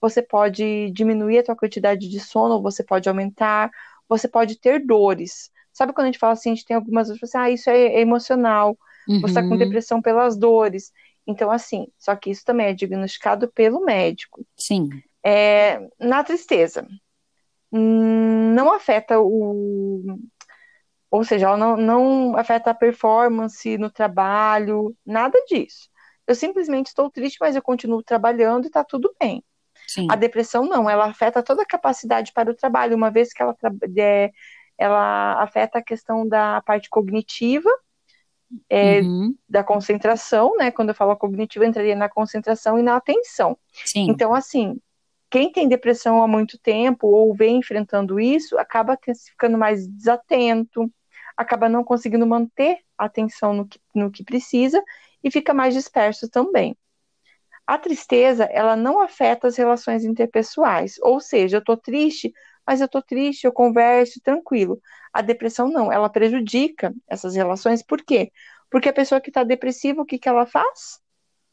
[0.00, 3.70] você pode diminuir a sua quantidade de sono, você pode aumentar,
[4.08, 5.52] você pode ter dores.
[5.74, 8.00] Sabe quando a gente fala assim, a gente tem algumas dores, assim, ah, isso é
[8.00, 9.20] emocional, uhum.
[9.20, 10.92] você está com depressão pelas dores.
[11.26, 14.46] Então, assim, só que isso também é diagnosticado pelo médico.
[14.56, 14.88] Sim.
[15.24, 16.86] É, na tristeza,
[17.72, 20.18] não afeta o.
[21.10, 25.88] Ou seja, ela não, não afeta a performance no trabalho, nada disso.
[26.26, 29.42] Eu simplesmente estou triste, mas eu continuo trabalhando e está tudo bem.
[29.86, 30.06] Sim.
[30.10, 33.56] A depressão não, ela afeta toda a capacidade para o trabalho, uma vez que ela,
[33.98, 34.30] é,
[34.78, 37.70] ela afeta a questão da parte cognitiva,
[38.68, 39.34] é, uhum.
[39.48, 40.70] da concentração, né?
[40.70, 43.56] Quando eu falo cognitivo, eu entraria na concentração e na atenção.
[43.84, 44.06] Sim.
[44.08, 44.78] Então, assim,
[45.30, 50.90] quem tem depressão há muito tempo ou vem enfrentando isso, acaba ficando mais desatento,
[51.36, 54.82] acaba não conseguindo manter a atenção no que, no que precisa
[55.22, 56.76] e fica mais disperso também.
[57.66, 62.32] A tristeza, ela não afeta as relações interpessoais, ou seja, eu tô triste,
[62.66, 64.80] mas eu tô triste, eu converso tranquilo.
[65.12, 68.32] A depressão não, ela prejudica essas relações, por quê?
[68.70, 71.00] Porque a pessoa que está depressiva, o que, que ela faz?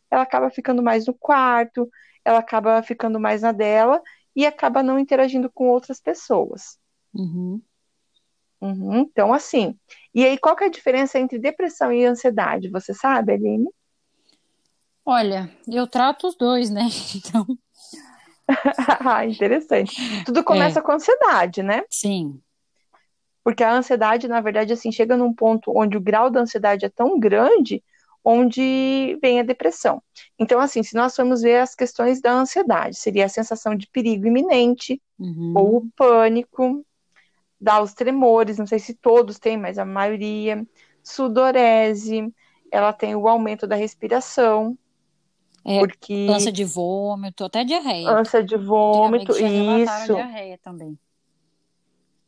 [0.10, 1.90] Ela acaba ficando mais no quarto,
[2.26, 4.02] ela acaba ficando mais na dela
[4.36, 6.78] e acaba não interagindo com outras pessoas.
[7.14, 7.62] Uhum.
[8.62, 9.76] Uhum, então, assim.
[10.14, 12.70] E aí, qual que é a diferença entre depressão e ansiedade?
[12.70, 13.68] Você sabe, Aline?
[15.04, 16.88] Olha, eu trato os dois, né?
[17.16, 17.46] Então.
[19.00, 20.24] ah, interessante.
[20.26, 20.82] Tudo começa é.
[20.82, 21.84] com ansiedade, né?
[21.90, 22.40] Sim.
[23.44, 26.90] Porque a ansiedade, na verdade, assim, chega num ponto onde o grau da ansiedade é
[26.90, 27.84] tão grande,
[28.24, 30.02] onde vem a depressão.
[30.38, 34.28] Então, assim, se nós formos ver as questões da ansiedade, seria a sensação de perigo
[34.28, 35.54] iminente, uhum.
[35.56, 36.86] ou o pânico,
[37.60, 40.66] dá os tremores, não sei se todos têm, mas a maioria,
[41.04, 42.32] sudorese,
[42.72, 44.78] ela tem o aumento da respiração,
[45.66, 46.28] é, porque...
[46.30, 48.10] ânsia de vômito, até diarreia.
[48.10, 50.14] Ânsia de vômito, isso.
[50.16, 50.98] diarreia também.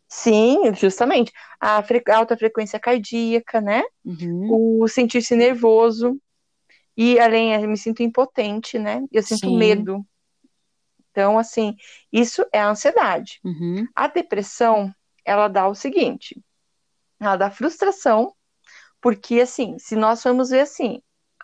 [0.08, 1.32] Sim, justamente.
[1.60, 3.82] A fre alta frequência cardíaca, né?
[4.06, 4.82] Uhum.
[4.82, 6.22] O sentir-se nervoso.
[6.96, 9.04] E além, eu me sinto impotente, né?
[9.12, 9.58] Eu sinto Sim.
[9.58, 10.06] medo.
[11.10, 11.76] Então, assim,
[12.12, 13.40] isso é a ansiedade.
[13.44, 13.88] Uhum.
[13.96, 14.94] A depressão,
[15.26, 16.40] ela dá o seguinte:
[17.20, 18.36] ela dá frustração,
[19.02, 21.02] porque, assim, se nós formos ver assim,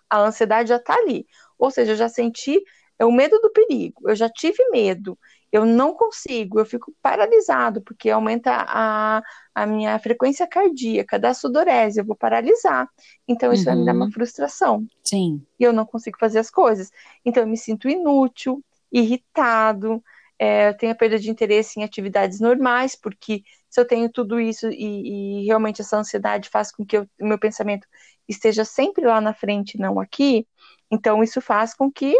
[0.09, 1.25] a ansiedade já tá ali.
[1.59, 2.63] Ou seja, eu já senti
[2.97, 5.17] é o medo do perigo, eu já tive medo,
[5.51, 9.23] eu não consigo, eu fico paralisado, porque aumenta a,
[9.55, 12.89] a minha frequência cardíaca, da sudorese, eu vou paralisar.
[13.25, 13.69] Então, isso uhum.
[13.69, 14.11] vai me dar uma uhum.
[14.11, 14.85] frustração.
[15.03, 15.41] Sim.
[15.57, 16.91] E eu não consigo fazer as coisas.
[17.23, 20.03] Então, eu me sinto inútil, irritado,
[20.37, 24.39] é, eu tenho a perda de interesse em atividades normais, porque se eu tenho tudo
[24.39, 27.87] isso e, e realmente essa ansiedade faz com que o meu pensamento
[28.27, 30.47] esteja sempre lá na frente, não aqui,
[30.91, 32.15] então isso faz com que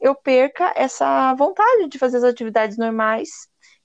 [0.00, 3.28] eu perca essa vontade de fazer as atividades normais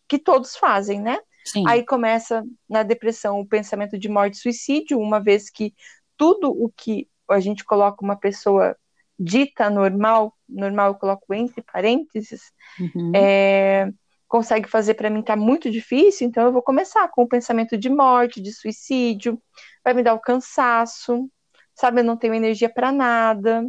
[0.08, 1.19] que todos fazem, né?
[1.46, 1.63] Sim.
[1.67, 5.74] Aí começa na depressão o pensamento de morte e suicídio, uma vez que
[6.15, 8.78] tudo o que a gente coloca uma pessoa
[9.19, 12.41] dita normal, normal eu coloco entre parênteses,
[12.80, 13.12] uhum.
[13.15, 13.89] é,
[14.28, 17.89] consegue fazer para mim tá muito difícil, então eu vou começar com o pensamento de
[17.89, 19.41] morte, de suicídio,
[19.84, 21.30] vai me dar o cansaço,
[21.76, 23.65] sabe, eu não tenho energia para nada,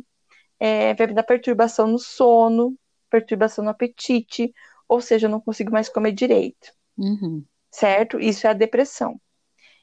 [0.58, 2.76] é, vai me dar perturbação no sono,
[3.10, 4.52] perturbação no apetite,
[4.88, 6.72] ou seja, eu não consigo mais comer direito.
[6.96, 7.44] Uhum.
[7.70, 8.20] Certo?
[8.20, 9.20] Isso é a depressão.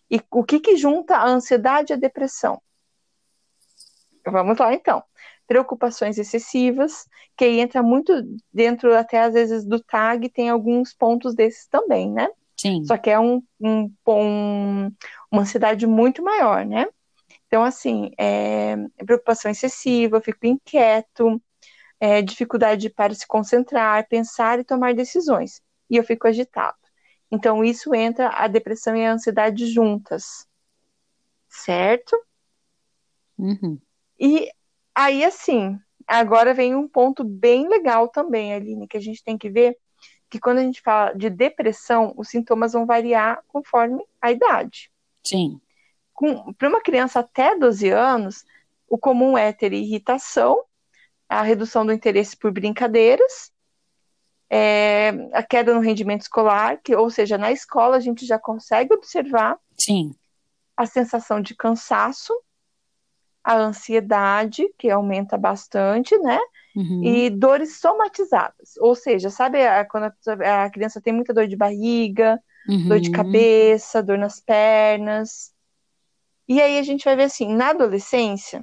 [0.10, 2.62] E o que, que junta a ansiedade e a depressão?
[4.26, 5.04] Vamos lá, então
[5.52, 7.06] preocupações excessivas,
[7.36, 8.14] que entra muito
[8.54, 12.30] dentro até às vezes do tag, tem alguns pontos desses também, né?
[12.56, 12.86] Sim.
[12.86, 14.92] Só que é um, um, um
[15.30, 16.88] uma ansiedade muito maior, né?
[17.52, 21.44] Então, assim, é, preocupação excessiva, eu fico inquieto,
[22.00, 25.62] é, dificuldade para se concentrar, pensar e tomar decisões.
[25.90, 26.78] E eu fico agitado.
[27.30, 30.48] Então, isso entra a depressão e a ansiedade juntas.
[31.50, 32.18] Certo?
[33.38, 33.78] Uhum.
[34.18, 34.50] E
[34.96, 39.50] Aí, assim, agora vem um ponto bem legal também, Aline, que a gente tem que
[39.50, 39.78] ver
[40.30, 44.90] que quando a gente fala de depressão, os sintomas vão variar conforme a idade.
[45.26, 45.60] Sim.
[46.58, 48.46] Para uma criança até 12 anos,
[48.88, 50.64] o comum é ter irritação,
[51.28, 53.52] a redução do interesse por brincadeiras,
[54.50, 58.94] é, a queda no rendimento escolar, que, ou seja, na escola a gente já consegue
[58.94, 60.14] observar Sim.
[60.76, 62.34] a sensação de cansaço,
[63.42, 66.38] a ansiedade, que aumenta bastante, né?
[66.76, 67.02] Uhum.
[67.04, 68.76] E dores somatizadas.
[68.80, 72.90] Ou seja, sabe a, quando a, a, criança tem muita dor de barriga, uhum.
[72.90, 75.54] dor de cabeça, dor nas pernas.
[76.52, 78.62] E aí a gente vai ver assim, na adolescência,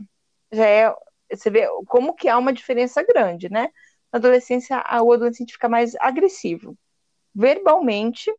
[0.53, 0.95] já é.
[1.33, 3.71] Você vê como que há uma diferença grande, né?
[4.13, 6.77] Na adolescência, o adolescente fica mais agressivo.
[7.35, 8.31] Verbalmente,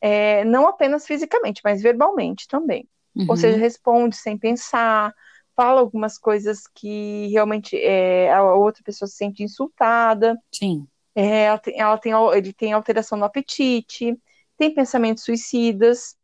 [0.00, 2.88] é, não apenas fisicamente, mas verbalmente também.
[3.14, 3.26] Uhum.
[3.28, 5.14] Ou seja, responde sem pensar,
[5.54, 10.36] fala algumas coisas que realmente é, a outra pessoa se sente insultada.
[10.52, 10.84] Sim.
[11.14, 14.18] É, ela tem, ela tem, ele tem alteração no apetite,
[14.56, 16.16] tem pensamentos suicidas,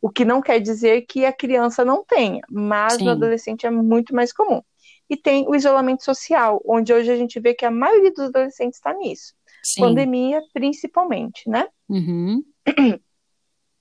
[0.00, 3.04] o que não quer dizer que a criança não tenha, mas Sim.
[3.04, 4.62] no adolescente é muito mais comum.
[5.08, 8.78] E tem o isolamento social, onde hoje a gente vê que a maioria dos adolescentes
[8.78, 9.34] está nisso.
[9.62, 9.80] Sim.
[9.80, 11.68] Pandemia, principalmente, né?
[11.88, 12.44] Uhum.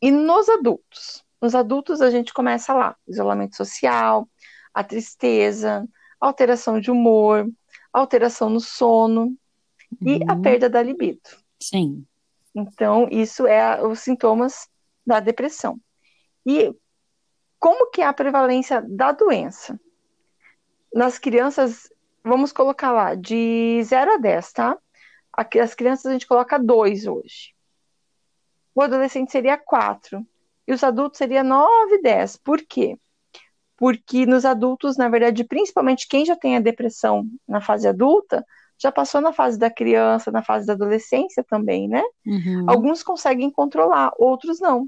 [0.02, 1.24] E nos adultos?
[1.42, 4.30] Nos adultos a gente começa lá, isolamento social,
[4.74, 5.88] a tristeza,
[6.20, 7.50] alteração de humor,
[7.92, 9.38] alteração no sono uhum.
[10.02, 10.42] e a uhum.
[10.42, 11.22] perda da libido.
[11.62, 12.06] Sim.
[12.54, 14.68] Então, isso é os sintomas
[15.06, 15.80] da depressão.
[16.46, 16.74] E
[17.60, 19.80] como que é a prevalência da doença?
[20.94, 21.92] Nas crianças,
[22.24, 24.78] vamos colocar lá, de 0 a 10, tá?
[25.34, 27.54] As crianças a gente coloca 2 hoje.
[28.74, 30.26] O adolescente seria 4.
[30.68, 32.38] E os adultos seria 9, 10.
[32.38, 32.98] Por quê?
[33.78, 38.46] porque nos adultos, na verdade, principalmente quem já tem a depressão na fase adulta,
[38.78, 42.04] já passou na fase da criança, na fase da adolescência também, né?
[42.26, 42.66] Uhum.
[42.68, 44.88] Alguns conseguem controlar, outros não.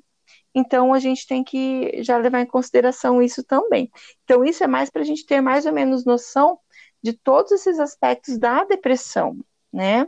[0.58, 3.92] Então a gente tem que já levar em consideração isso também.
[4.24, 6.60] Então, isso é mais para a gente ter mais ou menos noção
[7.04, 9.38] de todos esses aspectos da depressão,
[9.72, 10.08] né?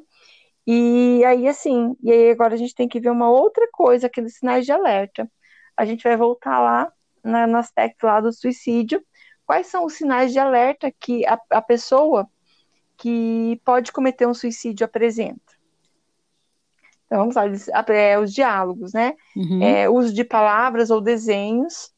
[0.68, 4.38] E aí, assim, e aí agora a gente tem que ver uma outra coisa, aqueles
[4.38, 5.32] sinais de alerta.
[5.78, 6.92] A gente vai voltar lá
[7.24, 9.04] na, no aspecto lá do suicídio,
[9.46, 12.28] quais são os sinais de alerta que a, a pessoa
[12.98, 15.49] que pode cometer um suicídio apresenta?
[17.10, 17.44] Então, vamos lá,
[17.90, 19.16] é, os diálogos, né?
[19.36, 19.64] Uhum.
[19.64, 21.92] É, uso de palavras ou desenhos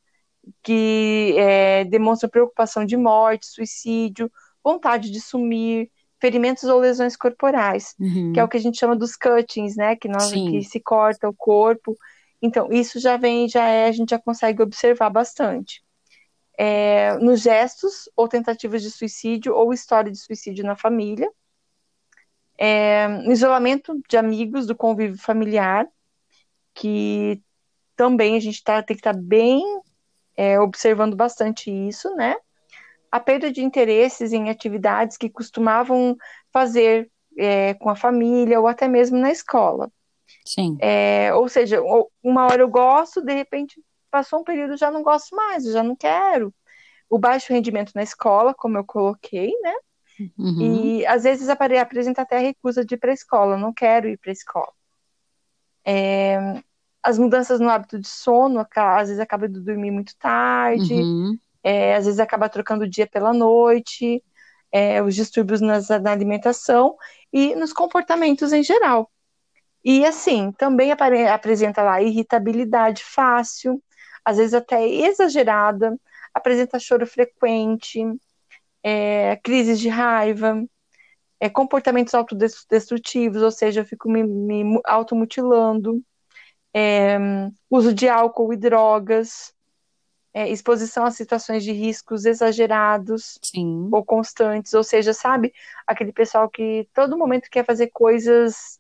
[0.64, 4.32] que é, demonstram preocupação de morte, suicídio,
[4.64, 8.32] vontade de sumir, ferimentos ou lesões corporais, uhum.
[8.34, 9.96] que é o que a gente chama dos cuttings, né?
[9.96, 11.96] Que, nós, que se corta o corpo
[12.42, 15.84] então, isso já vem, já é, a gente já consegue observar bastante.
[16.58, 21.30] É, nos gestos ou tentativas de suicídio ou história de suicídio na família.
[22.58, 25.88] É, isolamento de amigos, do convívio familiar,
[26.74, 27.42] que
[27.96, 29.64] também a gente tá, tem que estar tá bem
[30.36, 32.36] é, observando bastante isso, né?
[33.12, 36.18] A perda de interesses em atividades que costumavam
[36.52, 39.92] fazer é, com a família ou até mesmo na escola.
[40.46, 40.78] Sim.
[40.80, 41.82] É, ou seja,
[42.24, 45.96] uma hora eu gosto, de repente passou um período já não gosto mais, já não
[45.96, 46.54] quero.
[47.10, 49.74] O baixo rendimento na escola, como eu coloquei, né?
[50.38, 50.98] Uhum.
[51.00, 54.18] E às vezes apresenta até a recusa de ir para a escola, não quero ir
[54.18, 54.72] para a escola.
[55.86, 56.62] É,
[57.02, 61.38] as mudanças no hábito de sono, às vezes acaba de dormir muito tarde, uhum.
[61.64, 64.24] é, às vezes acaba trocando o dia pela noite,
[64.72, 66.96] é, os distúrbios nas, na alimentação
[67.34, 69.10] e nos comportamentos em geral.
[69.84, 73.82] E assim, também apresenta lá irritabilidade fácil,
[74.24, 76.00] às vezes até exagerada,
[76.34, 78.00] apresenta choro frequente,
[78.84, 80.64] é, crises de raiva,
[81.40, 86.02] é, comportamentos autodestrutivos, ou seja, eu fico me, me automutilando,
[86.74, 87.18] é,
[87.70, 89.54] uso de álcool e drogas,
[90.34, 93.90] é, exposição a situações de riscos exagerados Sim.
[93.92, 95.54] ou constantes, ou seja, sabe,
[95.86, 98.80] aquele pessoal que todo momento quer fazer coisas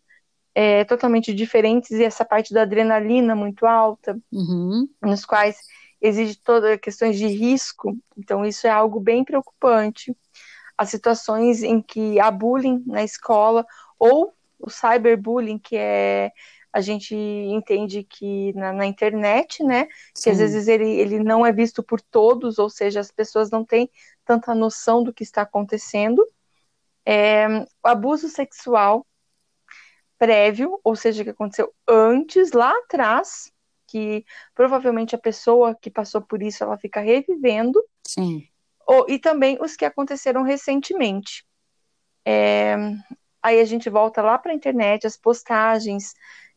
[0.56, 4.88] é, totalmente diferentes e essa parte da adrenalina muito alta, uhum.
[5.02, 5.58] nos quais
[6.02, 10.16] exige todas questões de risco, então isso é algo bem preocupante.
[10.78, 13.66] As situações em que há bullying na escola
[13.99, 16.32] ou o cyberbullying, que é
[16.74, 20.24] a gente entende que na, na internet, né, Sim.
[20.24, 23.66] que às vezes ele, ele não é visto por todos, ou seja, as pessoas não
[23.66, 23.89] têm
[24.24, 26.26] tanta noção do que está acontecendo.
[27.06, 27.45] É,
[27.84, 29.06] o abuso sexual
[30.18, 33.52] prévio, ou seja, que aconteceu antes, lá atrás,
[33.92, 34.26] que
[34.56, 37.84] provavelmente a pessoa que passou por isso ela fica revivendo.
[38.08, 38.48] Sim.
[38.88, 41.46] Ou, e também os que aconteceram recentemente.
[42.26, 42.76] É,
[43.42, 46.14] aí a gente volta lá para a internet, as postagens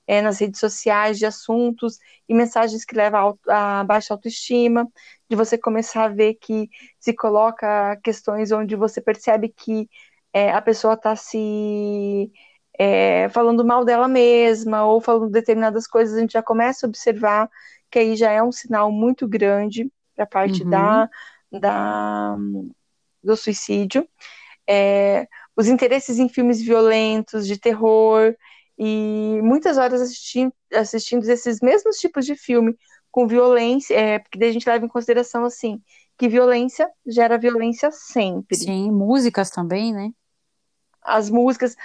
[0.06, 4.86] é, nas redes sociais de assuntos e mensagens que levam a, a baixa autoestima,
[5.28, 6.68] de você começar a ver que
[7.00, 9.88] se coloca questões onde você percebe que
[10.32, 12.30] é, a pessoa está se
[12.78, 17.50] é, falando mal dela mesma ou falando determinadas coisas, a gente já começa a observar
[17.90, 20.70] que aí já é um sinal muito grande para a parte uhum.
[20.70, 21.10] da,
[21.52, 22.36] da,
[23.22, 24.08] do suicídio.
[24.68, 28.34] É, os interesses em filmes violentos, de terror,
[28.76, 32.76] e muitas horas assistindo, assistindo esses mesmos tipos de filme
[33.10, 35.80] com violência, é, porque daí a gente leva em consideração assim
[36.16, 38.56] que violência gera violência sempre.
[38.56, 40.10] Sim, músicas também, né?
[41.02, 41.76] As músicas,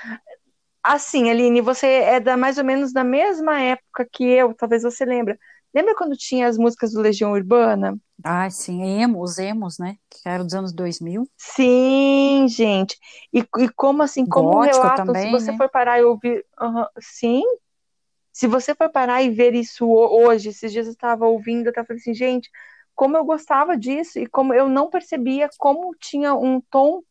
[0.92, 5.06] Assim, Aline, você é da mais ou menos da mesma época que eu, talvez você
[5.06, 5.38] lembre.
[5.72, 7.96] Lembra quando tinha as músicas do Legião Urbana?
[8.24, 9.98] Ah, sim, emo, os emos, né?
[10.10, 11.30] Que eram dos anos 2000.
[11.38, 12.98] Sim, gente.
[13.32, 15.58] E, e como assim, como Gótico relatam, também, se você né?
[15.60, 16.44] for parar e ouvir...
[16.60, 17.44] Uhum, sim,
[18.34, 21.86] se você for parar e ver isso hoje, esses dias eu estava ouvindo, eu estava
[21.86, 22.50] falando assim, gente,
[22.96, 27.04] como eu gostava disso e como eu não percebia como tinha um tom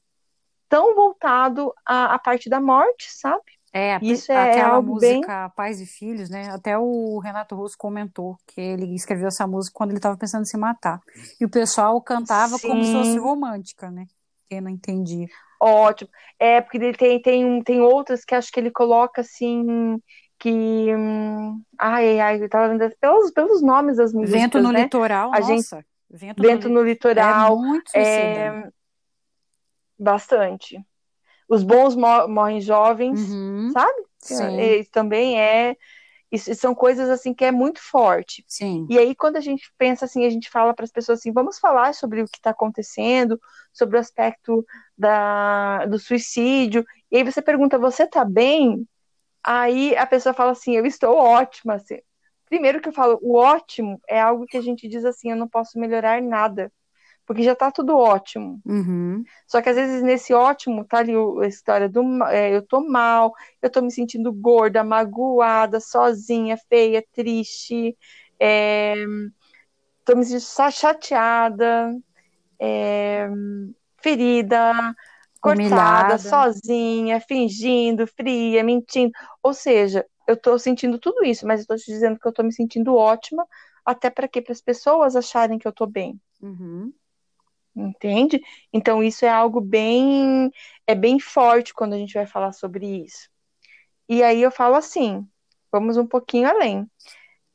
[0.69, 3.58] tão voltado à, à parte da morte, sabe?
[3.73, 5.51] É, Isso é aquela algo música bem...
[5.55, 6.49] Pais e Filhos, né?
[6.51, 10.47] Até o Renato Russo comentou que ele escreveu essa música quando ele estava pensando em
[10.47, 11.01] se matar.
[11.41, 12.69] E o pessoal cantava Sim.
[12.69, 14.07] como se fosse romântica, né?
[14.49, 15.27] Quem não entendia.
[15.61, 16.11] Ótimo.
[16.39, 20.01] É, porque ele tem, tem, tem outras que acho que ele coloca assim.
[20.39, 20.95] Que.
[20.95, 24.41] Hum, ai, ai, eu tava vendo pelos, pelos nomes das músicas.
[24.41, 24.83] Vento no né?
[24.83, 25.77] litoral, a nossa.
[25.77, 25.87] Gente...
[26.11, 27.55] Vento, Vento no, no, litoral.
[27.55, 28.69] É muito é...
[29.99, 30.81] Bastante.
[31.49, 34.05] Os bons morrem jovens, uhum, sabe?
[34.19, 34.85] Sim.
[34.93, 35.77] também é.
[36.31, 38.45] Isso são coisas assim que é muito forte.
[38.47, 38.87] Sim.
[38.91, 41.59] E aí, quando a gente pensa assim, a gente fala para as pessoas assim: vamos
[41.59, 43.41] falar sobre o que está acontecendo,
[43.73, 44.65] sobre o aspecto
[44.97, 46.85] da, do suicídio.
[47.11, 48.87] E aí você pergunta: você está bem?
[49.43, 51.75] Aí a pessoa fala assim: eu estou ótima.
[51.75, 51.99] Assim.
[52.45, 55.49] Primeiro que eu falo, o ótimo é algo que a gente diz assim: eu não
[55.49, 56.71] posso melhorar nada
[57.29, 58.59] porque já tá tudo ótimo.
[58.65, 59.23] Uhum.
[59.47, 61.13] Só que às vezes nesse ótimo tá ali
[61.43, 67.05] a história do é, eu tô mal, eu tô me sentindo gorda, magoada, sozinha, feia,
[67.13, 67.95] triste,
[68.41, 68.95] é,
[70.07, 71.95] tô me sentindo chateada,
[72.59, 73.29] é,
[74.03, 74.73] ferida,
[75.39, 76.19] cortada, Humilhada.
[76.19, 79.13] sozinha, fingindo, fria, mentindo.
[79.43, 82.43] Ou seja, eu tô sentindo tudo isso, mas eu tô te dizendo que eu tô
[82.43, 83.47] me sentindo ótima,
[83.85, 84.41] até para quê?
[84.41, 86.19] Para as pessoas acharem que eu tô bem.
[86.41, 86.91] Uhum
[87.87, 88.41] entende?
[88.73, 90.51] Então isso é algo bem
[90.87, 93.29] é bem forte quando a gente vai falar sobre isso.
[94.09, 95.27] E aí eu falo assim,
[95.71, 96.91] vamos um pouquinho além.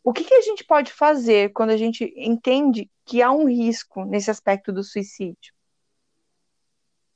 [0.04, 4.06] O que, que a gente pode fazer quando a gente entende que há um risco
[4.06, 5.54] nesse aspecto do suicídio?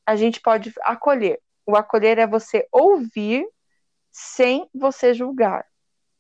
[0.05, 1.41] A gente pode acolher.
[1.65, 3.45] O acolher é você ouvir
[4.09, 5.65] sem você julgar.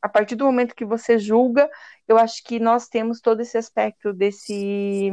[0.01, 1.69] A partir do momento que você julga,
[2.07, 5.11] eu acho que nós temos todo esse aspecto desse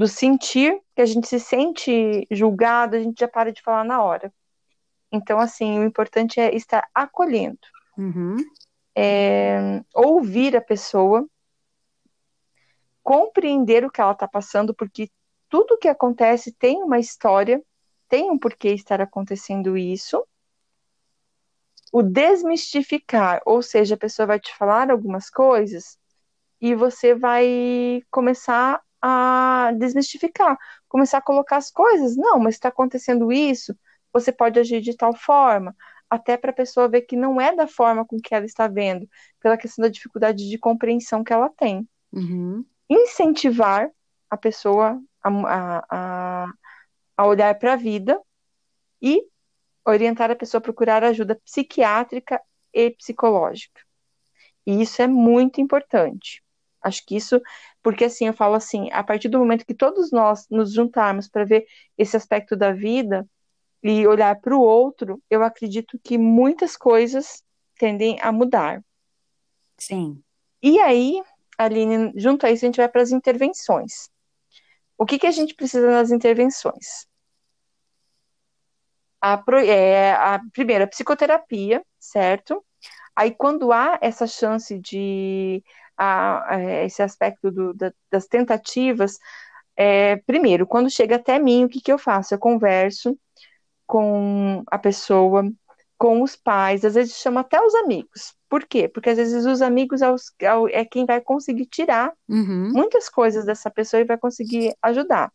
[0.00, 4.02] do sentir, que a gente se sente julgado, a gente já para de falar na
[4.02, 4.32] hora.
[5.12, 7.58] Então, assim, o importante é estar acolhendo.
[7.98, 8.38] Uhum.
[8.96, 11.28] É, ouvir a pessoa,
[13.02, 15.10] compreender o que ela está passando, porque
[15.50, 17.62] tudo que acontece tem uma história,
[18.08, 20.26] tem um porquê estar acontecendo isso.
[21.92, 25.98] O desmistificar, ou seja, a pessoa vai te falar algumas coisas
[26.58, 32.16] e você vai começar a desmistificar, começar a colocar as coisas.
[32.16, 33.76] Não, mas está acontecendo isso,
[34.12, 35.74] você pode agir de tal forma,
[36.08, 39.08] até para a pessoa ver que não é da forma com que ela está vendo,
[39.40, 41.88] pela questão da dificuldade de compreensão que ela tem.
[42.12, 42.64] Uhum.
[42.88, 43.90] Incentivar
[44.28, 46.52] a pessoa a, a, a,
[47.16, 48.20] a olhar para a vida
[49.00, 49.24] e
[49.84, 52.40] orientar a pessoa a procurar ajuda psiquiátrica
[52.72, 53.80] e psicológica.
[54.66, 56.42] E isso é muito importante.
[56.82, 57.40] Acho que isso,
[57.82, 61.44] porque assim, eu falo assim, a partir do momento que todos nós nos juntarmos para
[61.44, 61.66] ver
[61.96, 63.28] esse aspecto da vida
[63.82, 67.42] e olhar para o outro, eu acredito que muitas coisas
[67.78, 68.82] tendem a mudar.
[69.78, 70.22] Sim.
[70.62, 71.22] E aí,
[71.56, 74.10] Aline, junto a isso, a gente vai para as intervenções.
[74.96, 77.06] O que, que a gente precisa nas intervenções?
[79.22, 82.64] A, é, a primeira, a psicoterapia, certo?
[83.16, 85.62] Aí, quando há essa chance de
[86.00, 89.18] a, a esse aspecto do, da, das tentativas,
[89.76, 92.32] é, primeiro, quando chega até mim, o que, que eu faço?
[92.32, 93.18] Eu converso
[93.86, 95.50] com a pessoa,
[95.98, 98.34] com os pais, às vezes chama até os amigos.
[98.48, 98.88] Por quê?
[98.88, 100.00] Porque às vezes os amigos
[100.70, 102.70] é, quem vai conseguir tirar uhum.
[102.72, 105.30] muitas coisas dessa pessoa e vai conseguir ajudar.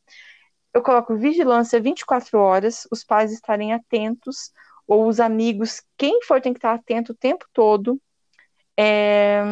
[0.74, 4.52] Eu coloco vigilância 24 horas, os pais estarem atentos,
[4.88, 8.02] ou os amigos, quem for tem que estar atento o tempo todo.
[8.78, 9.44] É,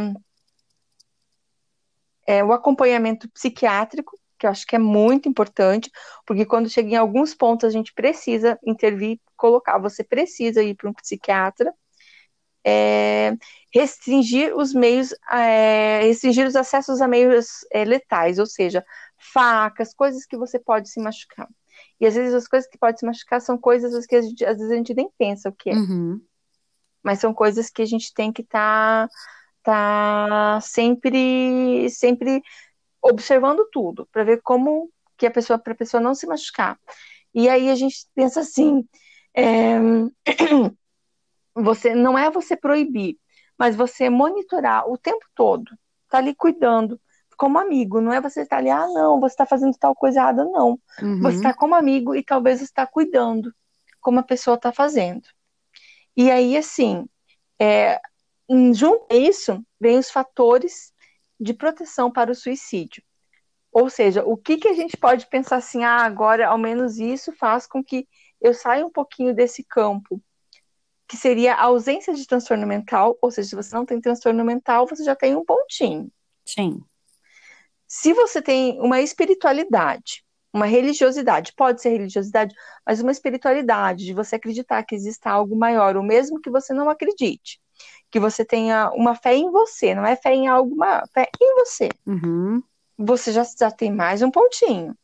[2.27, 5.89] é, o acompanhamento psiquiátrico, que eu acho que é muito importante,
[6.25, 10.89] porque quando chega em alguns pontos a gente precisa intervir, colocar, você precisa ir para
[10.89, 11.73] um psiquiatra.
[12.65, 13.35] É,
[13.73, 18.85] restringir os meios, é, restringir os acessos a meios é, letais, ou seja,
[19.17, 21.47] facas, coisas que você pode se machucar.
[21.99, 24.71] E às vezes as coisas que podem se machucar são coisas que gente, às vezes
[24.71, 25.73] a gente nem pensa o que é.
[25.73, 26.21] Uhum.
[27.01, 29.13] Mas são coisas que a gente tem que estar tá,
[29.63, 32.41] tá sempre, sempre
[33.01, 36.77] observando tudo, para ver como que a pessoa, para a pessoa não se machucar.
[37.33, 38.87] E aí a gente pensa assim,
[39.35, 39.77] é,
[41.55, 43.17] você não é você proibir,
[43.57, 45.71] mas você monitorar o tempo todo,
[46.09, 46.99] tá ali cuidando,
[47.35, 50.19] como amigo, não é você estar tá ali, ah, não, você está fazendo tal coisa
[50.19, 50.79] errada, não.
[51.01, 51.21] Uhum.
[51.21, 53.53] Você está como amigo e talvez você está cuidando,
[53.99, 55.27] como a pessoa está fazendo.
[56.15, 57.07] E aí, assim,
[57.59, 57.99] é,
[58.73, 60.93] junto a isso, vem os fatores
[61.39, 63.03] de proteção para o suicídio.
[63.71, 67.31] Ou seja, o que, que a gente pode pensar assim, ah, agora ao menos isso
[67.33, 68.07] faz com que
[68.39, 70.21] eu saia um pouquinho desse campo,
[71.07, 74.87] que seria a ausência de transtorno mental, ou seja, se você não tem transtorno mental,
[74.87, 76.11] você já tem um pontinho.
[76.45, 76.81] Sim.
[77.87, 84.35] Se você tem uma espiritualidade, uma religiosidade, pode ser religiosidade, mas uma espiritualidade de você
[84.35, 87.59] acreditar que exista algo maior, ou mesmo que você não acredite,
[88.13, 91.55] que você tenha uma fé em você, não é fé em algo maior, fé em
[91.55, 91.89] você.
[92.05, 92.61] Uhum.
[92.95, 94.95] Você já, já tem mais um pontinho.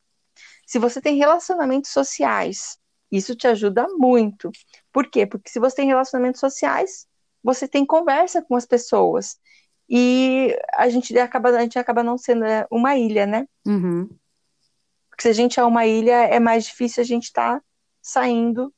[0.68, 2.78] Se você tem relacionamentos sociais,
[3.12, 4.52] isso te ajuda muito.
[4.94, 5.26] Por quê?
[5.26, 7.08] Porque se você tem relacionamentos sociais,
[7.44, 9.40] você tem conversa com as pessoas
[9.90, 13.48] e a gente acaba, a gente acaba não sendo é, uma ilha, né?
[13.66, 14.08] Uhum.
[15.10, 17.66] Porque se a gente é uma ilha, é mais difícil a gente estar tá
[18.04, 18.72] saindo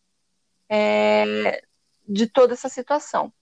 [0.69, 1.61] é,
[2.07, 3.33] de toda essa situação.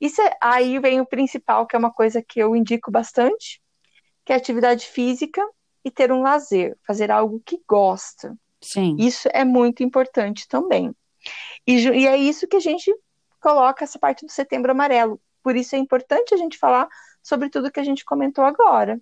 [0.00, 3.60] Isso é, aí vem o principal, que é uma coisa que eu indico bastante,
[4.24, 5.42] que é atividade física
[5.84, 8.36] e ter um lazer, fazer algo que gosta.
[8.60, 8.96] Sim.
[8.98, 10.94] Isso é muito importante também.
[11.66, 12.92] E, e é isso que a gente
[13.40, 15.20] coloca essa parte do setembro amarelo.
[15.42, 16.88] Por isso é importante a gente falar
[17.22, 19.00] sobre tudo que a gente comentou agora.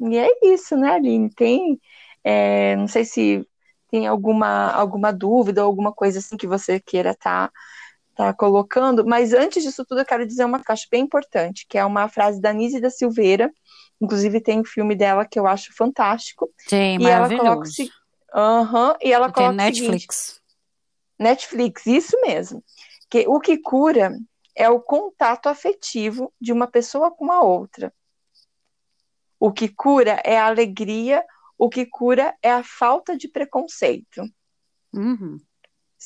[0.00, 1.30] E é isso, né, Aline?
[1.30, 1.80] Tem,
[2.22, 3.46] é, não sei se
[3.90, 7.52] tem alguma, alguma dúvida ou alguma coisa assim que você queira estar tá,
[8.14, 11.76] tá colocando, mas antes disso tudo eu quero dizer uma que acho bem importante, que
[11.76, 13.52] é uma frase da Nise da Silveira,
[14.00, 16.50] inclusive tem um filme dela que eu acho fantástico.
[16.68, 17.68] Sim, e ela coloca
[18.34, 20.16] Uhum, e ela coloca Netflix.
[20.16, 20.44] Seguinte,
[21.18, 22.64] Netflix, isso mesmo.
[23.08, 24.12] Que o que cura
[24.56, 27.92] é o contato afetivo de uma pessoa com a outra.
[29.38, 31.24] O que cura é a alegria,
[31.58, 34.22] o que cura é a falta de preconceito.
[34.92, 35.38] Uhum.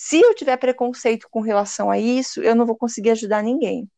[0.01, 3.90] Se eu tiver preconceito com relação a isso, eu não vou conseguir ajudar ninguém.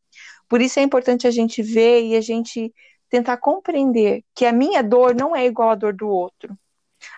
[0.48, 2.72] Por isso é importante a gente ver e a gente
[3.10, 6.58] tentar compreender que a minha dor não é igual à dor do outro.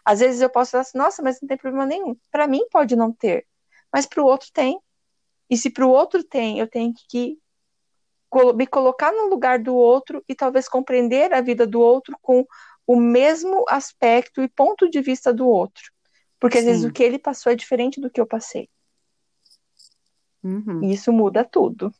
[0.05, 2.17] Às vezes eu posso falar assim, nossa, mas não tem problema nenhum.
[2.29, 3.47] Para mim pode não ter,
[3.93, 4.81] mas para o outro tem.
[5.49, 7.39] E se para o outro tem, eu tenho que
[8.57, 12.45] me colocar no lugar do outro e talvez compreender a vida do outro com
[12.85, 15.85] o mesmo aspecto e ponto de vista do outro.
[16.43, 16.71] Porque às Sim.
[16.71, 18.69] vezes o que ele passou é diferente do que eu passei.
[20.43, 20.83] Uhum.
[20.83, 21.95] E isso muda tudo.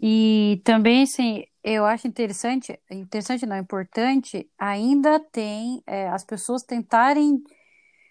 [0.00, 7.42] E também, assim, eu acho interessante, interessante não, importante, ainda tem é, as pessoas tentarem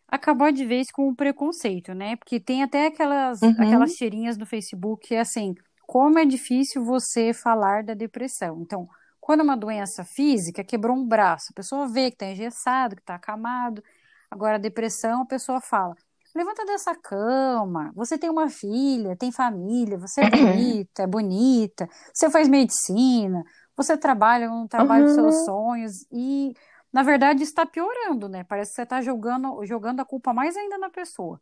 [0.05, 2.17] acabar de vez com o preconceito, né?
[2.17, 3.51] Porque tem até aquelas, uhum.
[3.51, 5.55] aquelas tirinhas no Facebook é assim,
[5.87, 8.61] como é difícil você falar da depressão.
[8.61, 8.85] Então,
[9.21, 13.01] quando é uma doença física, quebrou um braço, a pessoa vê que está engessado, que
[13.01, 13.81] está acamado,
[14.31, 15.93] Agora, a depressão, a pessoa fala:
[16.33, 22.29] levanta dessa cama, você tem uma filha, tem família, você é bonita, é bonita, você
[22.29, 23.43] faz medicina,
[23.75, 26.53] você trabalha um trabalho dos seus sonhos e,
[26.93, 28.45] na verdade, está piorando, né?
[28.45, 31.39] Parece que você está jogando, jogando a culpa mais ainda na pessoa.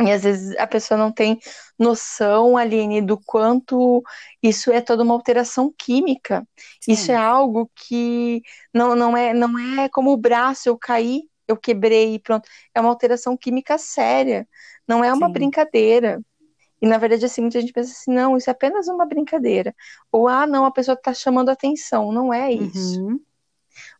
[0.00, 1.38] E às vezes a pessoa não tem
[1.78, 4.02] noção, Aline, do quanto
[4.42, 6.46] isso é toda uma alteração química.
[6.80, 6.92] Sim.
[6.92, 8.40] Isso é algo que
[8.72, 11.22] não, não, é, não é como o braço, eu caí,
[11.52, 12.48] eu quebrei e pronto.
[12.74, 14.48] É uma alteração química séria.
[14.86, 15.32] Não é uma Sim.
[15.32, 16.20] brincadeira.
[16.80, 19.74] E na verdade, assim, muita gente pensa assim, não, isso é apenas uma brincadeira.
[20.10, 22.10] Ou, ah, não, a pessoa está chamando atenção.
[22.10, 23.00] Não é isso.
[23.00, 23.20] Uhum.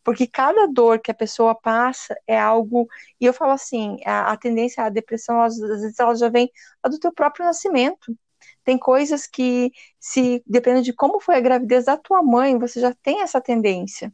[0.03, 2.87] Porque cada dor que a pessoa passa é algo.
[3.19, 6.51] E eu falo assim: a, a tendência à depressão, às vezes, ela já vem
[6.83, 8.15] do teu próprio nascimento.
[8.63, 12.93] Tem coisas que, se dependendo de como foi a gravidez da tua mãe, você já
[13.01, 14.13] tem essa tendência.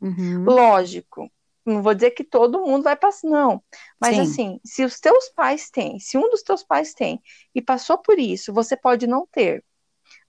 [0.00, 0.44] Uhum.
[0.44, 1.30] Lógico.
[1.64, 3.62] Não vou dizer que todo mundo vai passar, não.
[4.00, 4.22] Mas Sim.
[4.22, 7.22] assim, se os teus pais têm, se um dos teus pais tem
[7.54, 9.64] e passou por isso, você pode não ter.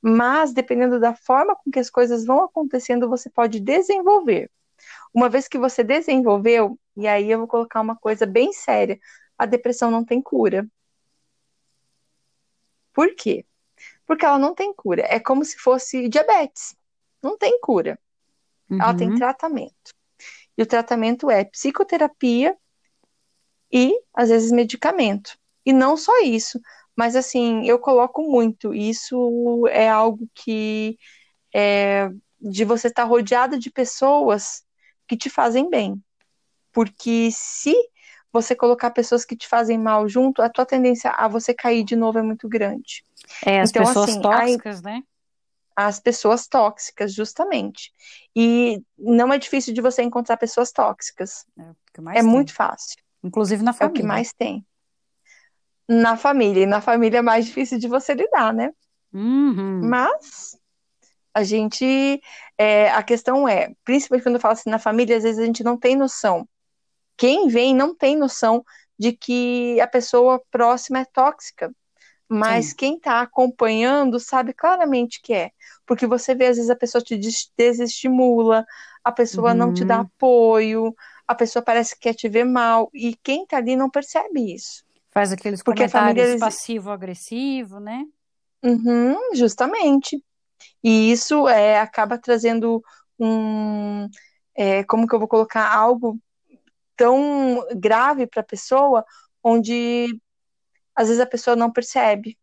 [0.01, 4.51] Mas, dependendo da forma com que as coisas vão acontecendo, você pode desenvolver.
[5.13, 8.99] Uma vez que você desenvolveu, e aí eu vou colocar uma coisa bem séria:
[9.37, 10.67] a depressão não tem cura.
[12.93, 13.45] Por quê?
[14.05, 15.03] Porque ela não tem cura.
[15.07, 16.75] É como se fosse diabetes.
[17.21, 17.97] Não tem cura.
[18.69, 18.81] Uhum.
[18.81, 19.15] Ela tem uhum.
[19.15, 19.93] tratamento.
[20.57, 22.55] E o tratamento é psicoterapia
[23.71, 25.37] e, às vezes, medicamento.
[25.65, 26.59] E não só isso,
[26.95, 28.73] mas assim, eu coloco muito.
[28.73, 30.97] Isso é algo que
[31.53, 34.63] é, de você estar rodeada de pessoas
[35.07, 36.01] que te fazem bem.
[36.71, 37.75] Porque se
[38.31, 41.95] você colocar pessoas que te fazem mal junto, a tua tendência a você cair de
[41.95, 43.03] novo é muito grande.
[43.45, 45.03] É, as então, pessoas assim, tóxicas, aí, né?
[45.75, 47.91] As pessoas tóxicas, justamente.
[48.35, 51.45] E não é difícil de você encontrar pessoas tóxicas.
[51.57, 52.97] É, é muito fácil.
[53.23, 53.91] Inclusive na família.
[53.91, 54.65] É o que mais tem.
[55.87, 56.63] Na família.
[56.63, 58.71] E na família é mais difícil de você lidar, né?
[59.13, 59.81] Uhum.
[59.83, 60.57] Mas
[61.33, 62.21] a gente.
[62.57, 65.63] É, a questão é, principalmente quando eu falo assim na família, às vezes a gente
[65.63, 66.47] não tem noção.
[67.17, 68.63] Quem vem não tem noção
[68.97, 71.73] de que a pessoa próxima é tóxica.
[72.33, 72.75] Mas Sim.
[72.77, 75.51] quem está acompanhando sabe claramente que é.
[75.85, 77.19] Porque você vê, às vezes, a pessoa te
[77.57, 78.65] desestimula,
[79.03, 79.57] a pessoa uhum.
[79.57, 80.03] não te dá uhum.
[80.03, 80.95] apoio,
[81.27, 82.89] a pessoa parece que quer te ver mal.
[82.93, 84.85] E quem está ali não percebe isso.
[85.11, 86.39] Faz aqueles Porque comentários família...
[86.39, 88.05] passivo-agressivo, né?
[88.63, 90.23] Uhum, justamente.
[90.81, 92.81] E isso é, acaba trazendo
[93.19, 94.07] um.
[94.55, 95.69] É, como que eu vou colocar?
[95.69, 96.17] Algo
[96.95, 99.03] tão grave para a pessoa,
[99.43, 100.17] onde
[100.95, 102.37] às vezes a pessoa não percebe.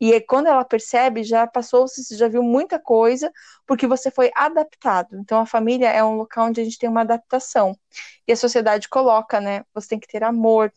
[0.00, 3.30] E quando ela percebe, já passou, você já viu muita coisa,
[3.66, 5.14] porque você foi adaptado.
[5.18, 7.78] Então, a família é um local onde a gente tem uma adaptação.
[8.26, 9.62] E a sociedade coloca, né?
[9.74, 10.72] Você tem que ter amor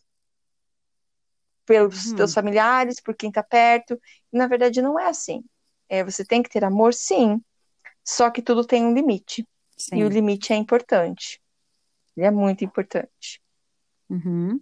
[1.64, 3.98] pelos teus familiares, por quem está perto.
[4.30, 5.42] E, na verdade, não é assim.
[5.88, 7.42] É, você tem que ter amor, sim,
[8.04, 9.48] só que tudo tem um limite.
[9.76, 9.96] Sim.
[9.96, 11.40] E o limite é importante.
[12.14, 13.42] Ele é muito importante.
[14.08, 14.60] Uhum.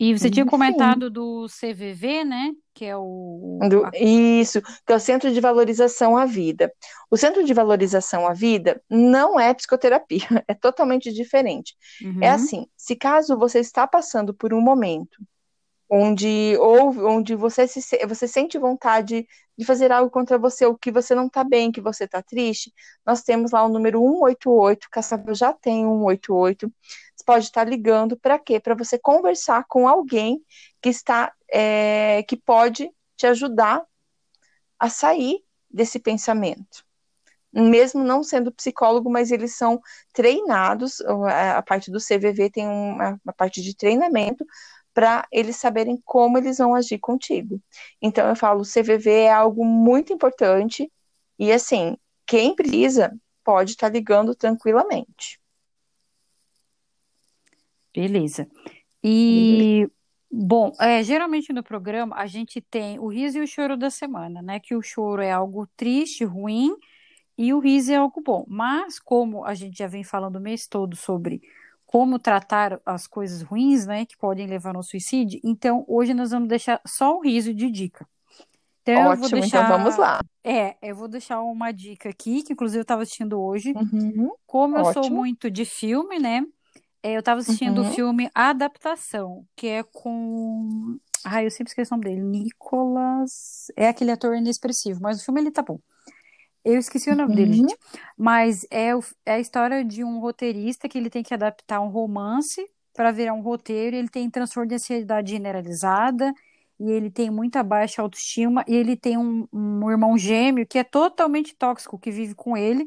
[0.00, 2.52] E você tinha comentado do CVV, né?
[2.72, 3.58] Que é o.
[3.68, 6.72] Do, isso, que é o Centro de Valorização à Vida.
[7.10, 11.76] O Centro de Valorização à Vida não é psicoterapia, é totalmente diferente.
[12.00, 12.18] É uhum.
[12.22, 15.18] É assim: se caso você está passando por um momento
[15.90, 19.26] onde ou onde você se você sente vontade
[19.58, 22.72] de fazer algo contra você, ou que você não está bem, que você está triste,
[23.04, 26.72] nós temos lá o número 188, Caçador já tem 188.
[27.14, 28.60] Você pode estar ligando para quê?
[28.60, 30.42] Para você conversar com alguém
[30.80, 33.82] que está é, que pode te ajudar
[34.78, 36.84] a sair desse pensamento.
[37.52, 39.80] Mesmo não sendo psicólogo, mas eles são
[40.12, 44.46] treinados, a parte do CVV tem uma, uma parte de treinamento
[45.00, 47.58] para eles saberem como eles vão agir contigo.
[48.02, 50.92] Então eu falo, o CVV é algo muito importante
[51.38, 51.96] e assim,
[52.26, 53.10] quem precisa
[53.42, 55.40] pode estar tá ligando tranquilamente.
[57.94, 58.46] Beleza.
[59.02, 59.88] E
[60.30, 64.42] bom, é, geralmente no programa a gente tem o riso e o choro da semana,
[64.42, 64.60] né?
[64.60, 66.76] Que o choro é algo triste, ruim,
[67.38, 68.44] e o riso é algo bom.
[68.46, 71.40] Mas como a gente já vem falando o mês todo sobre
[71.90, 75.40] como tratar as coisas ruins, né, que podem levar ao suicídio.
[75.42, 78.06] Então, hoje nós vamos deixar só o riso de dica.
[78.80, 79.64] Então, Ótimo, eu vou então deixar...
[79.64, 80.20] então vamos lá.
[80.44, 83.72] É, eu vou deixar uma dica aqui, que inclusive eu estava assistindo hoje.
[83.72, 84.30] Uhum.
[84.46, 85.02] Como eu Ótimo.
[85.02, 86.44] sou muito de filme, né,
[87.02, 87.88] é, eu estava assistindo uhum.
[87.88, 90.96] o filme Adaptação, que é com...
[91.24, 92.22] Ai, eu sempre esqueço o nome dele.
[92.22, 93.66] Nicolas...
[93.76, 95.80] É aquele ator inexpressivo, mas o filme ele tá bom.
[96.64, 97.36] Eu esqueci o nome uhum.
[97.36, 97.76] dele, gente.
[98.16, 98.90] Mas é,
[99.24, 103.32] é a história de um roteirista que ele tem que adaptar um romance para virar
[103.32, 103.96] um roteiro.
[103.96, 106.32] Ele tem transtorno de ansiedade generalizada
[106.78, 110.84] e ele tem muita baixa autoestima e ele tem um, um irmão gêmeo que é
[110.84, 112.86] totalmente tóxico, que vive com ele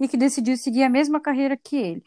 [0.00, 2.02] e que decidiu seguir a mesma carreira que ele.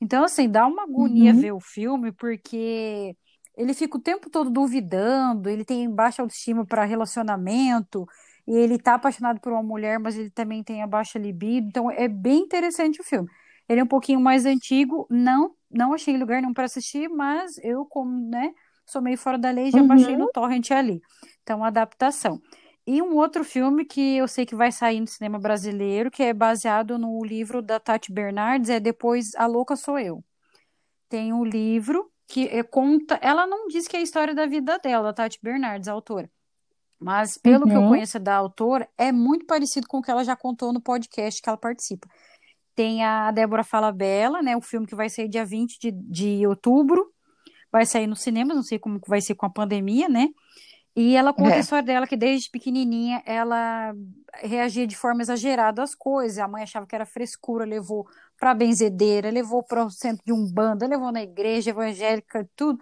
[0.00, 1.40] Então, assim, dá uma agonia uhum.
[1.40, 3.16] ver o filme, porque
[3.56, 8.06] ele fica o tempo todo duvidando, ele tem baixa autoestima para relacionamento,
[8.46, 11.90] e ele tá apaixonado por uma mulher, mas ele também tem a baixa libido, então
[11.90, 13.28] é bem interessante o filme.
[13.68, 17.86] Ele é um pouquinho mais antigo, não não achei lugar não para assistir, mas eu
[17.86, 18.52] como, né,
[18.84, 19.86] sou meio fora da lei, já uhum.
[19.86, 21.00] baixei no torrent ali.
[21.42, 22.40] Então, adaptação.
[22.86, 26.34] E um outro filme que eu sei que vai sair no cinema brasileiro, que é
[26.34, 30.22] baseado no livro da Tati Bernardes, é Depois a Louca Sou Eu.
[31.08, 33.18] Tem um livro que é, conta.
[33.22, 36.28] Ela não diz que é a história da vida dela, da Tati Bernardes, a autora.
[37.02, 37.70] Mas, pelo uhum.
[37.70, 37.88] que eu uhum.
[37.88, 41.48] conheço da autora, é muito parecido com o que ela já contou no podcast que
[41.48, 42.08] ela participa.
[42.74, 44.56] Tem a Débora Falabella, né?
[44.56, 47.12] O filme que vai sair dia 20 de, de outubro.
[47.70, 50.28] Vai sair no cinema, não sei como vai ser com a pandemia, né?
[50.94, 51.56] E ela conta é.
[51.56, 53.94] a história dela que desde pequenininha ela
[54.42, 56.38] reagia de forma exagerada às coisas.
[56.38, 58.06] A mãe achava que era frescura, levou
[58.38, 62.78] para a benzedeira, levou para o centro de umbanda, levou na igreja evangélica, tudo.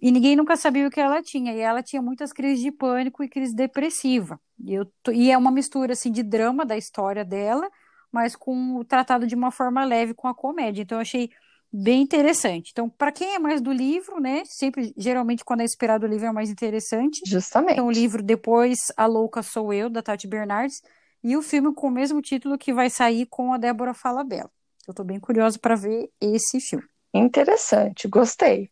[0.00, 1.52] E ninguém nunca sabia o que ela tinha.
[1.52, 4.38] E ela tinha muitas crises de pânico e crise depressiva.
[4.62, 7.68] E, eu, e é uma mistura assim de drama da história dela,
[8.12, 10.82] mas com tratado de uma forma leve com a comédia.
[10.82, 11.30] Então eu achei
[11.72, 12.70] bem interessante.
[12.72, 14.42] Então, para quem é mais do livro, né?
[14.46, 17.20] Sempre, geralmente, quando é inspirado o livro é mais interessante.
[17.26, 17.72] Justamente.
[17.72, 20.80] Então, o livro depois A Louca Sou Eu, da Tati Bernardes,
[21.22, 24.50] e o filme com o mesmo título que vai sair com a Débora Falabella.
[24.86, 26.86] Eu estou bem curiosa para ver esse filme.
[27.12, 28.70] Interessante, gostei.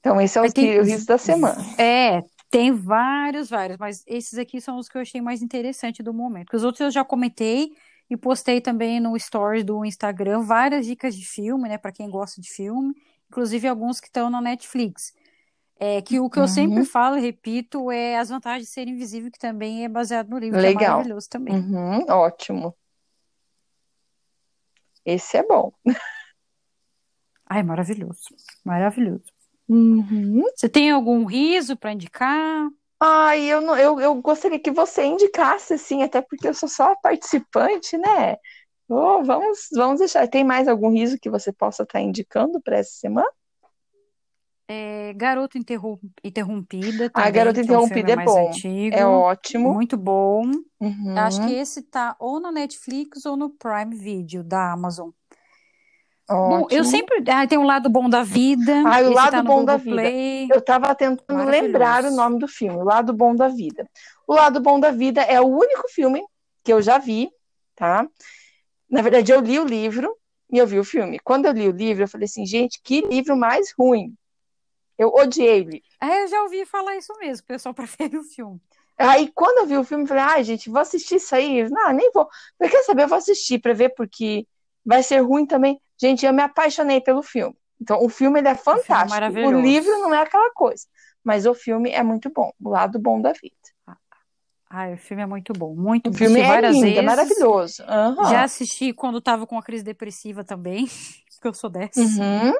[0.00, 0.78] Então, esse é o, tem...
[0.78, 1.60] o riso da semana.
[1.78, 6.14] É, tem vários, vários, mas esses aqui são os que eu achei mais interessante do
[6.14, 6.46] momento.
[6.46, 7.72] Porque os outros eu já comentei,
[8.10, 12.40] e postei também no stories do Instagram várias dicas de filme, né, para quem gosta
[12.40, 12.94] de filme,
[13.28, 15.14] inclusive alguns que estão na Netflix.
[15.80, 16.44] É, que o que uhum.
[16.44, 20.28] eu sempre falo e repito é as vantagens de ser invisível, que também é baseado
[20.28, 20.76] no livro, Legal.
[20.76, 21.54] que é maravilhoso também.
[21.54, 22.76] Uhum, ótimo.
[25.04, 25.72] Esse é bom.
[27.46, 28.34] Ai, maravilhoso.
[28.64, 29.37] Maravilhoso.
[29.68, 30.42] Uhum.
[30.54, 32.68] Você tem algum riso para indicar?
[33.00, 36.96] Ai, eu, não, eu, eu gostaria que você indicasse, assim, até porque eu sou só
[37.00, 38.36] participante, né?
[38.88, 40.26] Oh, vamos, vamos deixar.
[40.26, 43.28] Tem mais algum riso que você possa estar tá indicando para essa semana?
[44.66, 47.06] É, Garota Interrompida.
[47.06, 48.48] Ah, também, a Garota Interrompida é, um é bom.
[48.48, 49.72] Antigo, é ótimo.
[49.72, 50.42] Muito bom.
[50.80, 51.18] Uhum.
[51.18, 55.10] Acho que esse tá ou na Netflix ou no Prime Video da Amazon.
[56.28, 56.60] Ótimo.
[56.60, 57.24] Bom, eu sempre.
[57.28, 58.82] Ah, tem um lado bom da vida.
[58.86, 60.10] Ah, o lado tá bom da vida.
[60.50, 63.88] Eu estava tentando lembrar o nome do filme, O Lado Bom da Vida.
[64.26, 66.22] O Lado Bom da Vida é o único filme
[66.62, 67.30] que eu já vi,
[67.74, 68.06] tá?
[68.90, 70.14] Na verdade, eu li o livro
[70.52, 71.18] e eu vi o filme.
[71.18, 74.14] Quando eu li o livro, eu falei assim, gente, que livro mais ruim.
[74.98, 75.82] Eu odiei ele.
[76.00, 78.60] É, eu já ouvi falar isso mesmo, o pessoal prefere o filme.
[78.98, 81.68] Aí, quando eu vi o filme, eu falei, ai, gente, vou assistir isso aí.
[81.70, 82.28] Não, nem vou.
[82.58, 84.44] Eu quer saber, eu vou assistir para ver, porque
[84.84, 85.80] vai ser ruim também.
[86.00, 87.56] Gente, eu me apaixonei pelo filme.
[87.80, 89.38] Então, o filme ele é fantástico.
[89.38, 90.84] O, o livro não é aquela coisa,
[91.22, 93.54] mas o filme é muito bom, o lado bom da vida.
[94.70, 96.14] Ah, o filme é muito bom, muito bom.
[96.14, 96.98] O filme é lindo, é vezes.
[96.98, 97.82] é maravilhoso.
[97.82, 98.24] Uhum.
[98.28, 100.86] Já assisti quando estava com a crise depressiva também,
[101.34, 102.00] porque eu sou dessa.
[102.00, 102.52] Uhum.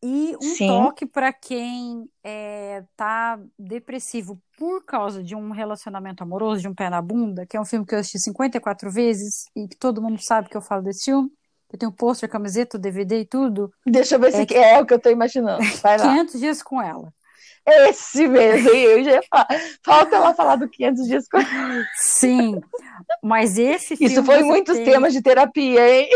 [0.00, 0.66] E um Sim.
[0.68, 6.90] toque para quem é, tá depressivo por causa de um relacionamento amoroso, de um pé
[6.90, 10.22] na bunda, que é um filme que eu assisti 54 vezes e que todo mundo
[10.22, 11.30] sabe que eu falo desse filme.
[11.74, 13.68] Eu tenho pôster, camiseta, DVD e tudo.
[13.84, 14.54] Deixa eu ver é se que...
[14.54, 15.58] é o que eu tô imaginando.
[15.82, 16.12] Vai lá.
[16.12, 17.12] 500 dias com ela.
[17.66, 19.48] Esse mesmo, eu já falar.
[19.84, 21.84] Falta ela falar do 500 dias com ela.
[21.96, 22.60] Sim,
[23.20, 24.12] mas esse filme.
[24.12, 24.84] Isso foi muitos tem...
[24.84, 26.08] temas de terapia, hein?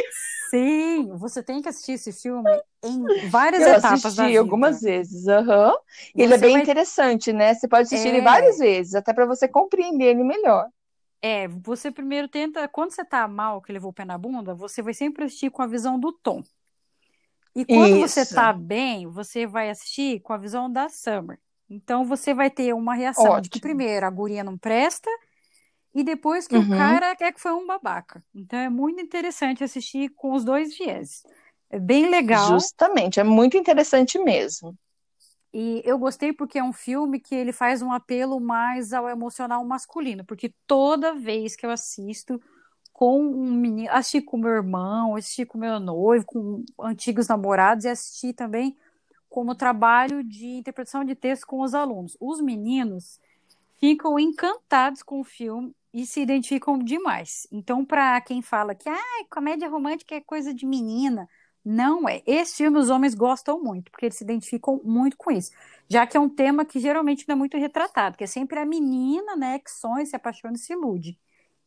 [0.49, 2.49] Sim, você tem que assistir esse filme
[2.85, 4.39] em várias eu etapas assisti da vida.
[4.39, 5.73] algumas vezes, uhum.
[6.15, 6.63] Ele é bem vai...
[6.63, 7.53] interessante, né?
[7.55, 8.11] Você pode assistir é...
[8.11, 10.69] ele várias vezes, até para você compreender ele melhor.
[11.21, 14.81] É, você primeiro tenta, quando você tá mal, que levou o pé na bunda, você
[14.81, 16.43] vai sempre assistir com a visão do Tom.
[17.55, 18.09] E quando Isso.
[18.09, 21.39] você tá bem, você vai assistir com a visão da Summer.
[21.69, 23.43] Então você vai ter uma reação Ótimo.
[23.43, 25.11] de que primeiro a guria não presta
[25.95, 26.63] e depois que uhum.
[26.63, 28.23] o cara é que foi um babaca.
[28.35, 31.25] Então é muito interessante assistir com os dois viés.
[31.69, 32.49] É bem legal.
[32.49, 34.75] Justamente, é muito interessante mesmo.
[35.53, 39.65] E eu gostei porque é um filme que ele faz um apelo mais ao emocional
[39.65, 42.41] masculino, porque toda vez que eu assisto
[42.93, 47.89] com um menino, assisti com meu irmão, assisti com meu noivo, com antigos namorados e
[47.89, 48.77] assisti também
[49.29, 52.17] como trabalho de interpretação de texto com os alunos.
[52.21, 53.21] Os meninos
[53.79, 57.47] ficam encantados com o filme e se identificam demais.
[57.53, 61.29] Então, para quem fala que ah, comédia romântica é coisa de menina,
[61.69, 62.23] não é.
[62.27, 65.51] Esse filme os homens gostam muito, porque eles se identificam muito com isso.
[65.87, 68.65] Já que é um tema que geralmente não é muito retratado, que é sempre a
[68.65, 71.19] menina, né, que sonha, se apaixona e se ilude.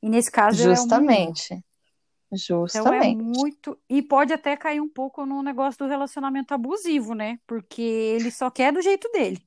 [0.01, 1.53] E nesse caso Justamente.
[1.53, 2.77] É Justamente.
[2.79, 3.77] então é muito.
[3.87, 7.37] E pode até cair um pouco no negócio do relacionamento abusivo, né?
[7.45, 9.37] Porque ele só quer do jeito dele.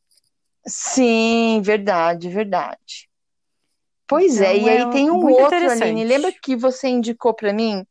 [0.67, 3.09] Sim, verdade, verdade.
[4.07, 6.05] Pois é, então, é, e aí tem um outro, Aline.
[6.05, 7.85] Lembra que você indicou para mim?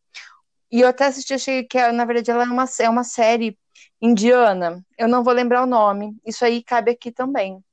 [0.74, 3.56] E eu até assisti, achei que, na verdade, ela é uma, é uma série
[4.02, 4.84] indiana.
[4.98, 6.18] Eu não vou lembrar o nome.
[6.26, 7.64] Isso aí cabe aqui também.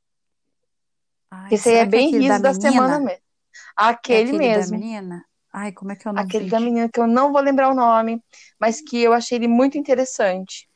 [1.31, 3.23] Ai, Esse aí é bem riso da, da semana mesmo.
[3.77, 4.75] Aquele, é aquele mesmo.
[4.75, 5.25] Da menina?
[5.53, 6.29] Ai, como é que é o nome?
[6.29, 6.51] Aquele gente?
[6.51, 8.23] da menina que eu não vou lembrar o nome,
[8.61, 10.69] mas que eu achei ele muito interessante.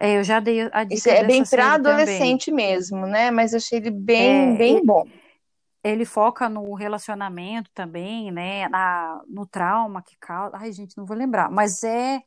[0.00, 2.50] É, eu já dei a dica Isso é bem para adolescente também.
[2.50, 3.30] mesmo, né?
[3.30, 5.04] Mas eu achei ele bem, é, bem bom.
[5.82, 8.68] Ele foca no relacionamento também, né?
[8.68, 10.56] Na, no trauma que causa.
[10.56, 11.50] Ai, gente, não vou lembrar.
[11.50, 12.22] Mas é,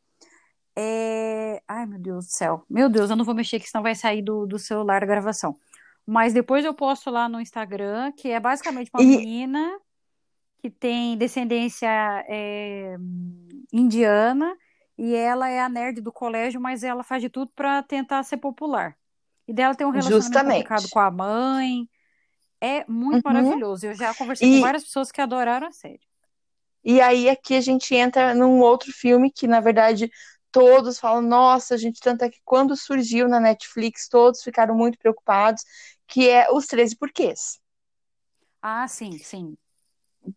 [0.75, 1.61] é.
[1.67, 2.65] Ai, meu Deus do céu.
[2.69, 5.55] Meu Deus, eu não vou mexer, que senão vai sair do, do celular a gravação.
[6.05, 9.05] Mas depois eu posto lá no Instagram, que é basicamente uma e...
[9.05, 9.79] menina
[10.61, 11.89] que tem descendência
[12.29, 12.95] é,
[13.73, 14.55] indiana
[14.97, 18.37] e ela é a nerd do colégio, mas ela faz de tudo para tentar ser
[18.37, 18.95] popular.
[19.47, 20.67] E dela tem um relacionamento Justamente.
[20.67, 21.89] complicado com a mãe.
[22.61, 23.33] É muito uhum.
[23.33, 23.87] maravilhoso.
[23.87, 24.55] Eu já conversei e...
[24.55, 25.99] com várias pessoas que adoraram a série.
[26.83, 30.11] E aí aqui a gente entra num outro filme que, na verdade,
[30.51, 35.63] todos falam, nossa, gente, tanto é que quando surgiu na Netflix, todos ficaram muito preocupados,
[36.07, 37.59] que é Os 13 Porquês.
[38.61, 39.57] Ah, sim, sim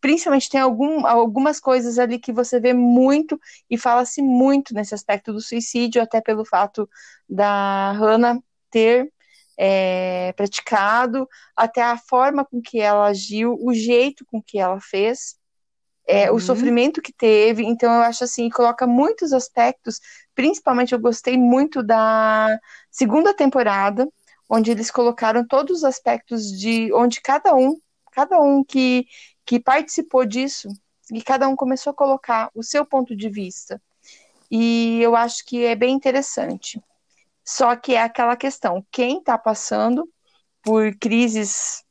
[0.01, 5.33] principalmente tem algum, algumas coisas ali que você vê muito e fala-se muito nesse aspecto
[5.33, 6.89] do suicídio, até pelo fato
[7.29, 9.12] da Hannah ter
[9.57, 15.36] é, praticado, até a forma com que ela agiu, o jeito com que ela fez,
[16.07, 16.36] é, uhum.
[16.36, 17.64] o sofrimento que teve.
[17.64, 20.00] Então, eu acho assim, coloca muitos aspectos.
[20.34, 22.59] Principalmente, eu gostei muito da
[22.90, 24.09] segunda temporada,
[24.48, 27.76] onde eles colocaram todos os aspectos de onde cada um,
[28.12, 29.07] cada um que
[29.46, 30.68] que participou disso
[31.12, 33.80] e cada um começou a colocar o seu ponto de vista.
[34.50, 36.80] E eu acho que é bem interessante.
[37.45, 40.09] Só que é aquela questão: quem está passando
[40.62, 41.82] por crises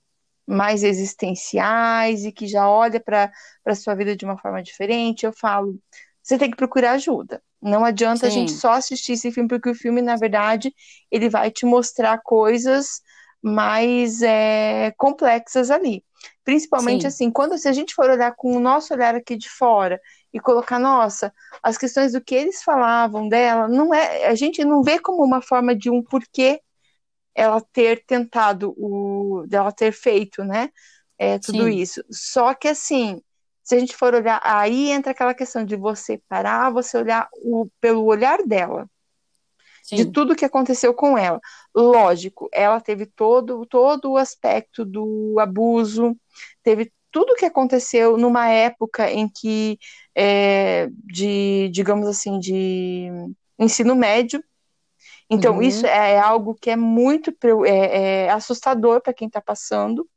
[0.48, 3.32] mais existenciais e que já olha para
[3.66, 5.80] a sua vida de uma forma diferente, eu falo,
[6.22, 7.42] você tem que procurar ajuda.
[7.62, 8.28] Não adianta Sim.
[8.28, 10.74] a gente só assistir esse filme, porque o filme, na verdade,
[11.10, 13.02] ele vai te mostrar coisas
[13.44, 16.04] mais é, complexas ali.
[16.46, 17.08] Principalmente Sim.
[17.08, 20.00] assim, quando se a gente for olhar com o nosso olhar aqui de fora
[20.34, 24.82] e colocar, nossa, as questões do que eles falavam dela, não é, a gente não
[24.82, 26.62] vê como uma forma de um porquê
[27.36, 30.70] ela ter tentado o dela ter feito, né?
[31.18, 31.78] É, tudo Sim.
[31.78, 32.04] isso.
[32.12, 33.22] Só que assim,
[33.64, 37.68] se a gente for olhar, aí entra aquela questão de você parar, você olhar o,
[37.82, 38.90] pelo olhar dela.
[39.84, 39.98] Sim.
[39.98, 41.40] De tudo que aconteceu com ela.
[41.76, 46.18] Lógico, ela teve todo, todo o aspecto do abuso,
[46.64, 49.78] teve tudo que aconteceu numa época em que,
[50.16, 53.08] é, de, digamos assim, de
[53.60, 54.44] ensino médio.
[55.30, 55.62] Então, uhum.
[55.62, 57.32] isso é algo que é muito
[57.66, 60.10] é, é assustador para quem está passando.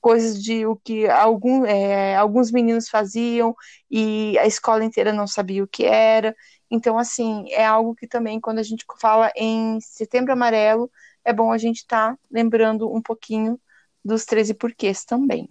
[0.00, 3.54] Coisas de o que algum, é, alguns meninos faziam
[3.90, 6.34] e a escola inteira não sabia o que era.
[6.74, 10.90] Então, assim, é algo que também, quando a gente fala em Setembro Amarelo,
[11.24, 13.60] é bom a gente estar tá lembrando um pouquinho
[14.04, 15.48] dos 13 porquês também.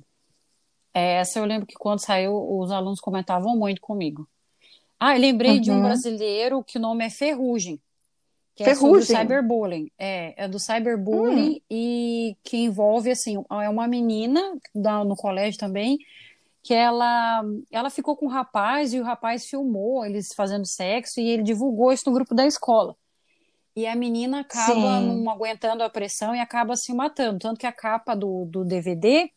[0.93, 4.28] É, essa eu lembro que quando saiu, os alunos comentavam muito comigo.
[4.99, 5.61] Ah, eu lembrei uhum.
[5.61, 5.84] de um uhum.
[5.84, 7.80] brasileiro que o nome é Ferrugem.
[8.53, 9.15] Que Ferrugem.
[9.15, 9.91] é do cyberbullying.
[9.97, 11.61] É, é do cyberbullying hum.
[11.71, 14.41] e que envolve, assim, é uma menina
[14.76, 15.97] no colégio também
[16.64, 21.28] que ela, ela ficou com o rapaz e o rapaz filmou eles fazendo sexo e
[21.30, 22.95] ele divulgou isso no grupo da escola.
[23.76, 25.24] E a menina acaba Sim.
[25.24, 27.39] não aguentando a pressão e acaba se matando.
[27.39, 29.30] Tanto que a capa do, do DVD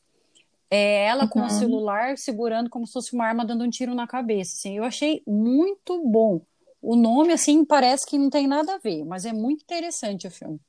[0.71, 1.29] é ela uhum.
[1.31, 1.51] com o uhum.
[1.51, 4.55] celular segurando como se fosse uma arma dando um tiro na cabeça.
[4.55, 6.41] Assim, eu achei muito bom.
[6.81, 10.31] O nome, assim, parece que não tem nada a ver, mas é muito interessante o
[10.31, 10.61] filme.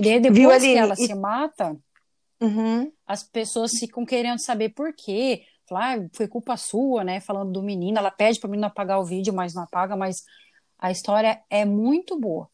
[0.00, 0.96] E aí, depois Viu, que ela e...
[0.96, 1.74] se mata,
[2.42, 2.92] uhum.
[3.06, 7.20] as pessoas ficam querendo saber por quê falar, ah, foi culpa sua, né?
[7.20, 10.24] Falando do menino, ela pede para o menino apagar o vídeo, mas não apaga, mas
[10.78, 12.48] a história é muito boa.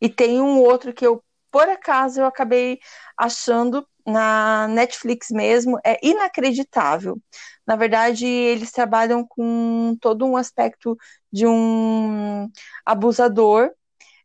[0.00, 2.78] E tem um outro que eu, por acaso, eu acabei
[3.16, 7.18] achando na Netflix mesmo, é inacreditável.
[7.66, 10.96] Na verdade, eles trabalham com todo um aspecto
[11.32, 12.50] de um
[12.84, 13.70] abusador.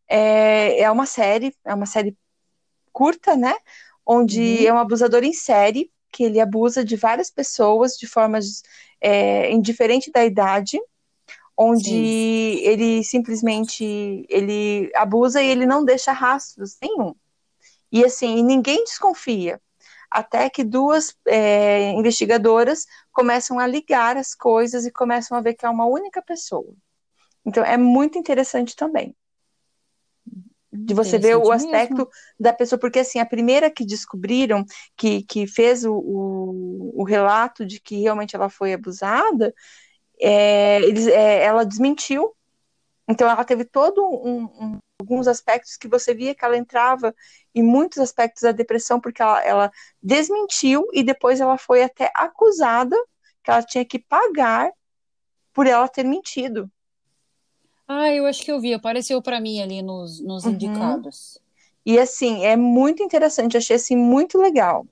[0.08, 2.18] É, é uma série, é uma série
[2.92, 3.56] curta, né?
[4.06, 4.68] Onde uhum.
[4.68, 8.64] é um abusador em série que ele abusa de várias pessoas de formas
[9.02, 10.80] é, indiferente da idade,
[11.58, 12.62] onde Sim.
[12.64, 17.14] ele simplesmente ele abusa e ele não deixa rastros nenhum.
[17.92, 19.60] E assim, ninguém desconfia.
[20.10, 25.66] Até que duas é, investigadoras começam a ligar as coisas e começam a ver que
[25.66, 26.74] é uma única pessoa.
[27.46, 29.16] Então é muito interessante também.
[30.72, 32.10] De você ver o aspecto mesmo.
[32.40, 34.64] da pessoa, porque assim, a primeira que descobriram,
[34.96, 39.54] que, que fez o, o, o relato de que realmente ela foi abusada,
[40.22, 42.36] é, eles, é, ela desmentiu.
[43.08, 47.16] Então ela teve todo um, um, alguns aspectos que você via que ela entrava
[47.56, 49.72] em muitos aspectos da depressão, porque ela, ela
[50.04, 52.96] desmentiu e depois ela foi até acusada
[53.44, 54.70] que ela tinha que pagar
[55.54, 56.70] por ela ter mentido.
[57.92, 60.52] Ah, eu acho que eu vi, apareceu para mim ali nos, nos uhum.
[60.52, 61.42] indicados.
[61.84, 64.86] E assim, é muito interessante, achei assim muito legal.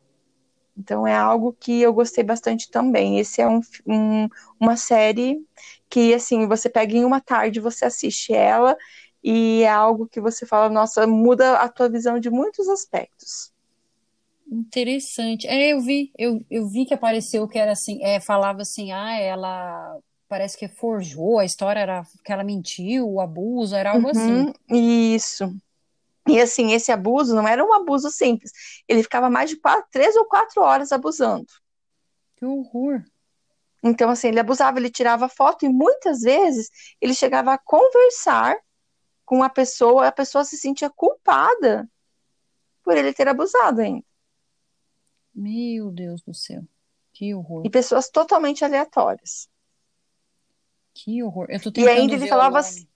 [0.75, 3.19] Então é algo que eu gostei bastante também.
[3.19, 4.27] Esse é um, um,
[4.59, 5.45] uma série
[5.87, 8.75] que assim, você pega em uma tarde, você assiste ela
[9.23, 13.53] e é algo que você fala, nossa, muda a tua visão de muitos aspectos.
[14.51, 15.45] Interessante.
[15.45, 19.19] É, eu vi, eu, eu vi que apareceu que era assim, é, falava assim, ah,
[19.19, 24.41] ela parece que forjou, a história era que ela mentiu, o abuso, era algo assim.
[24.41, 25.15] uhum, assim.
[25.15, 25.55] Isso.
[26.27, 28.51] E assim, esse abuso não era um abuso simples.
[28.87, 31.47] Ele ficava mais de quatro, três ou quatro horas abusando.
[32.35, 33.03] Que horror.
[33.81, 36.69] Então, assim, ele abusava, ele tirava foto e muitas vezes
[36.99, 38.57] ele chegava a conversar
[39.25, 41.89] com a pessoa, a pessoa se sentia culpada
[42.83, 44.05] por ele ter abusado ainda.
[45.33, 46.63] Meu Deus do céu.
[47.13, 47.63] Que horror.
[47.65, 49.49] E pessoas totalmente aleatórias.
[50.97, 51.45] Que horror.
[51.49, 52.87] Eu tô e ainda ele falava assim,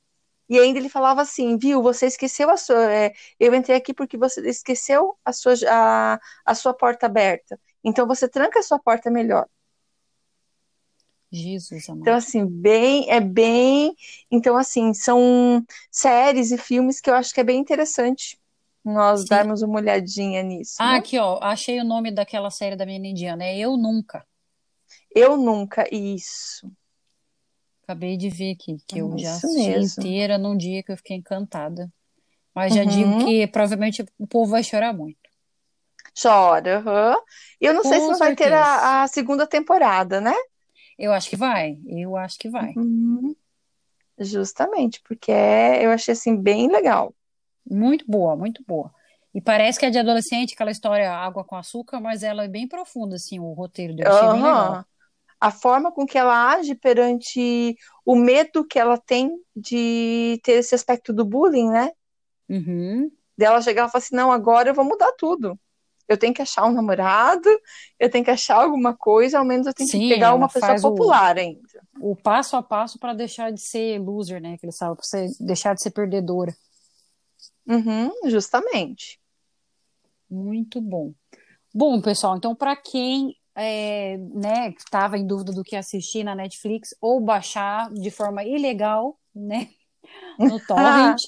[0.50, 2.92] e ainda ele falava assim, viu, você esqueceu a sua.
[2.92, 7.60] É, eu entrei aqui porque você esqueceu a sua, a, a sua porta aberta.
[7.84, 9.48] Então você tranca a sua porta melhor.
[11.32, 12.02] Jesus, amor.
[12.02, 13.96] Então, assim, bem, é bem.
[14.30, 18.38] Então, assim, são séries e filmes que eu acho que é bem interessante
[18.84, 19.28] nós Sim.
[19.30, 20.76] darmos uma olhadinha nisso.
[20.80, 20.98] Ah, né?
[20.98, 24.26] aqui, ó, achei o nome daquela série da menina indiana, é Eu Nunca.
[25.16, 26.70] Eu Nunca, isso.
[27.92, 30.02] Acabei de ver aqui, que eu já assisti mesmo.
[30.02, 31.92] inteira num dia que eu fiquei encantada.
[32.56, 32.88] Mas já uhum.
[32.88, 35.18] digo que provavelmente o povo vai chorar muito.
[36.20, 37.22] Chora, uhum.
[37.60, 40.34] Eu não Com sei se não vai ter a, a, segunda temporada, né?
[40.98, 42.72] Eu acho que vai, eu acho que vai.
[42.78, 43.36] Uhum.
[44.18, 47.14] Justamente, porque é, eu achei assim bem legal.
[47.70, 48.90] Muito boa, muito boa.
[49.36, 52.70] E parece que é de adolescente, aquela história água com açúcar, mas ela é bem
[52.70, 53.96] profunda, assim, o roteiro.
[54.02, 54.34] Achei uhum.
[54.34, 54.86] bem legal
[55.42, 57.76] a forma com que ela age perante
[58.06, 61.92] o medo que ela tem de ter esse aspecto do bullying, né?
[62.48, 63.12] Uhum.
[63.36, 65.60] Dela chegar e falar assim: não, agora eu vou mudar tudo.
[66.08, 67.50] Eu tenho que achar um namorado,
[67.98, 70.80] eu tenho que achar alguma coisa, ao menos eu tenho Sim, que pegar uma pessoa
[70.80, 71.62] popular o, ainda.
[72.00, 74.58] O passo a passo para deixar de ser loser, né?
[74.58, 75.06] Que eles falam, para
[75.40, 76.54] deixar de ser perdedora.
[77.66, 79.20] Uhum, justamente.
[80.30, 81.14] Muito bom.
[81.74, 86.96] Bom, pessoal, então para quem é, né, estava em dúvida do que assistir na Netflix
[87.02, 89.70] ou baixar de forma ilegal, né,
[90.40, 91.22] no torrent,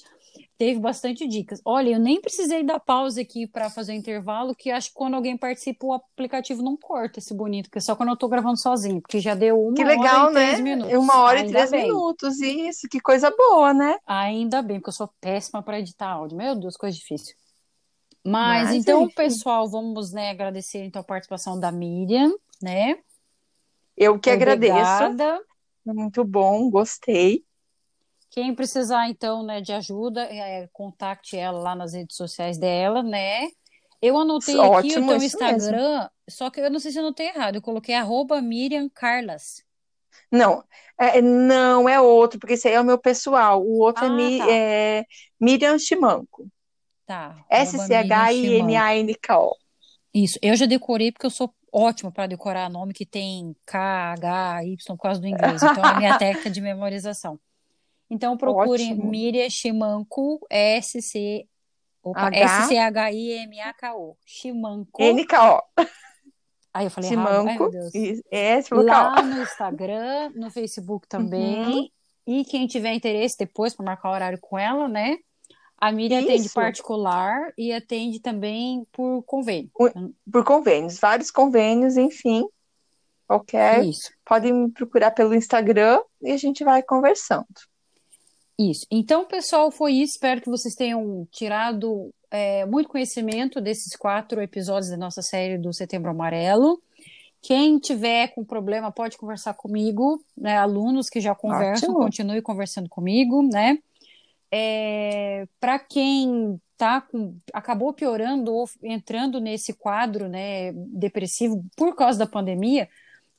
[0.58, 1.62] teve bastante dicas.
[1.66, 5.16] Olha, eu nem precisei dar pausa aqui para fazer o intervalo, que acho que quando
[5.16, 8.58] alguém participa o aplicativo não corta esse bonito, que é só quando eu estou gravando
[8.58, 10.64] sozinho, porque já deu uma que legal, hora e três né?
[10.64, 10.94] minutos.
[10.98, 11.84] Uma hora Ainda e três bem.
[11.84, 13.98] minutos, isso, que coisa boa, né?
[14.06, 16.38] Ainda bem, porque eu sou péssima para editar áudio.
[16.38, 17.36] Meu Deus, coisa difícil.
[18.24, 19.16] Mas, Mas então, enfim.
[19.16, 22.98] pessoal, vamos né, agradecer então, a participação da Miriam, né?
[23.98, 25.06] Eu que Obrigada.
[25.06, 25.46] agradeço.
[25.86, 27.44] Muito bom, gostei.
[28.30, 33.50] Quem precisar, então, né, de ajuda, é, contacte ela lá nas redes sociais dela, né?
[34.02, 36.10] Eu anotei Ótimo, aqui o teu Instagram, mesmo.
[36.30, 37.56] só que eu não sei se eu anotei errado.
[37.56, 39.64] Eu coloquei arroba Miriam Carlas.
[40.32, 40.64] Não,
[40.98, 43.64] é, não é outro, porque esse aí é o meu pessoal.
[43.64, 44.52] O outro é ah, é, tá.
[44.52, 45.06] é
[45.40, 46.48] Miriam Chimanco.
[47.06, 47.46] Tá.
[47.50, 49.58] S-C-H-I-M-A-N-K-O.
[50.14, 50.38] Isso.
[50.42, 54.98] Eu já decorei porque eu sou ótima para decorar nome que tem K, H, Y
[54.98, 55.62] causa do inglês.
[55.64, 57.38] Então, é a minha técnica de memorização.
[58.10, 59.10] Então, procure Ótimo.
[59.10, 61.48] Miriam Shimanko, S-C...
[62.34, 64.18] S-C-H-I-M-A-K-O.
[64.26, 65.02] Shimanko.
[65.02, 65.62] N-K-O.
[66.74, 67.50] Aí eu falei Shimanko.
[67.50, 67.94] Ai, meu Deus.
[68.30, 71.66] É, Lá no Instagram, no Facebook também.
[71.66, 71.88] Uhum.
[72.26, 75.18] E quem tiver interesse depois para marcar o horário com ela, né?
[75.84, 76.30] A Miriam Isso.
[76.30, 79.70] atende particular e atende também por convênio.
[80.32, 82.48] Por convênios, vários convênios, enfim.
[83.28, 83.84] Qualquer.
[83.84, 84.10] Isso.
[84.26, 87.46] Podem me procurar pelo Instagram e a gente vai conversando.
[88.58, 88.88] Isso.
[88.90, 90.14] Então, pessoal, foi isso.
[90.14, 95.74] Espero que vocês tenham tirado é, muito conhecimento desses quatro episódios da nossa série do
[95.74, 96.82] Setembro Amarelo.
[97.42, 100.58] Quem tiver com problema pode conversar comigo, né?
[100.58, 102.06] Alunos que já conversam, Ótimo.
[102.06, 103.80] continue conversando comigo, né?
[104.56, 112.20] É, Para quem tá com, acabou piorando ou entrando nesse quadro, né, depressivo por causa
[112.20, 112.88] da pandemia,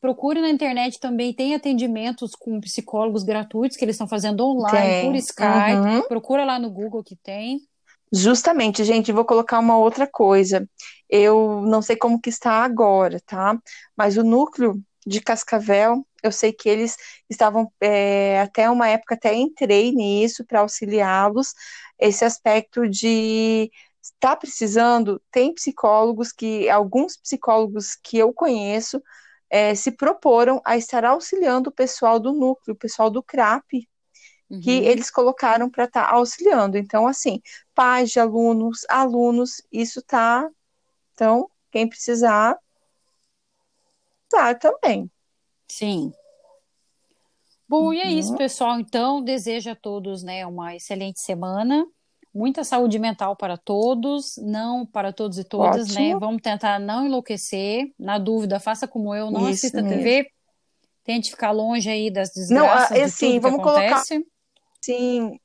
[0.01, 5.07] procure na internet também, tem atendimentos com psicólogos gratuitos que eles estão fazendo online, tem.
[5.07, 5.77] por Skype.
[5.77, 6.03] Uhum.
[6.09, 7.61] Procura lá no Google que tem.
[8.13, 10.69] Justamente, gente, vou colocar uma outra coisa.
[11.09, 13.57] Eu não sei como que está agora, tá?
[13.97, 16.97] Mas o núcleo de Cascavel, eu sei que eles
[17.29, 21.53] estavam é, até uma época até entrei nisso para auxiliá-los.
[21.99, 29.03] Esse aspecto de está precisando, tem psicólogos que alguns psicólogos que eu conheço
[29.51, 33.87] é, se proporam a estar auxiliando o pessoal do núcleo, o pessoal do CRAP,
[34.51, 34.61] uhum.
[34.61, 36.77] que eles colocaram para estar tá auxiliando.
[36.77, 37.41] Então, assim,
[37.75, 40.49] pais de alunos, alunos, isso tá.
[41.13, 42.59] Então, quem precisar,
[44.59, 45.11] também.
[45.69, 46.13] Sim.
[47.69, 47.93] Bom, uhum.
[47.95, 48.39] e é isso, uhum.
[48.39, 48.79] pessoal.
[48.79, 51.85] Então, desejo a todos né, uma excelente semana.
[52.33, 55.95] Muita saúde mental para todos, não para todos e todas, né?
[55.95, 56.15] Ótimo.
[56.15, 56.19] né?
[56.19, 57.93] Vamos tentar não enlouquecer.
[57.99, 59.99] Na dúvida, faça como eu, não isso assista mesmo.
[59.99, 60.29] TV.
[61.05, 64.15] Tente ficar longe aí das desgraças não, assim, vamos acontece.
[64.15, 64.35] colocar
[64.85, 65.39] Sim,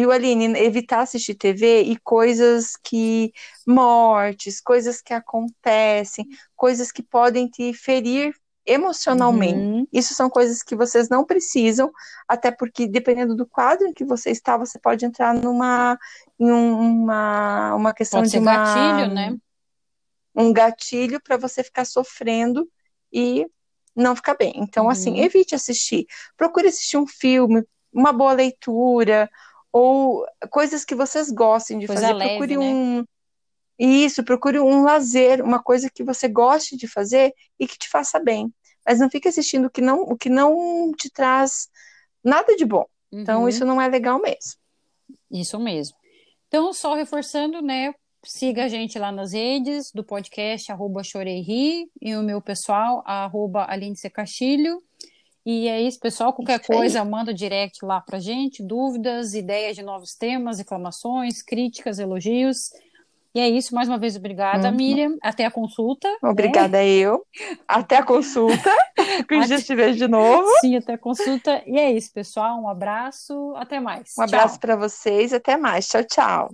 [0.00, 0.58] viu, Aline?
[0.58, 3.32] Evitar assistir TV e coisas que.
[3.66, 6.26] mortes, coisas que acontecem,
[6.56, 8.34] coisas que podem te ferir
[8.66, 9.58] emocionalmente.
[9.58, 9.86] Uhum.
[9.92, 11.90] Isso são coisas que vocês não precisam,
[12.28, 15.98] até porque dependendo do quadro em que você está, você pode entrar numa
[16.38, 19.36] em uma, uma questão pode de uma, gatilho, né?
[20.34, 22.68] Um gatilho para você ficar sofrendo
[23.12, 23.46] e
[23.96, 24.52] não ficar bem.
[24.56, 25.16] Então, assim, uhum.
[25.16, 26.06] assim, evite assistir.
[26.36, 29.28] Procure assistir um filme, uma boa leitura
[29.72, 32.14] ou coisas que vocês gostem de Coisa fazer.
[32.14, 32.64] Leve, procure né?
[32.64, 33.04] um
[33.82, 38.20] isso, procure um lazer, uma coisa que você goste de fazer e que te faça
[38.20, 38.52] bem.
[38.86, 41.68] Mas não fique assistindo o que não, o que não te traz
[42.22, 42.84] nada de bom.
[43.10, 43.22] Então, uhum.
[43.22, 44.60] Então, isso não é legal mesmo.
[45.30, 45.96] Isso mesmo.
[46.48, 47.94] Então, só reforçando, né?
[48.22, 53.64] Siga a gente lá nas redes do podcast, arroba Choreiri, e o meu pessoal, arroba
[53.66, 54.82] Aline Castilho.
[55.44, 56.32] E é isso, pessoal.
[56.32, 62.70] Qualquer coisa, manda direct lá pra gente, dúvidas, ideias de novos temas, reclamações, críticas, elogios.
[63.34, 64.74] E é isso, mais uma vez, obrigada, uhum.
[64.74, 65.16] Miriam.
[65.22, 66.08] Até a consulta.
[66.20, 66.88] Obrigada né?
[66.88, 67.24] eu.
[67.66, 68.70] Até a consulta.
[69.28, 70.48] que a gente te veja de novo.
[70.60, 71.62] Sim, até a consulta.
[71.64, 72.60] E é isso, pessoal.
[72.60, 73.54] Um abraço.
[73.56, 74.14] Até mais.
[74.18, 75.32] Um abraço para vocês.
[75.32, 75.86] Até mais.
[75.86, 76.50] Tchau, tchau.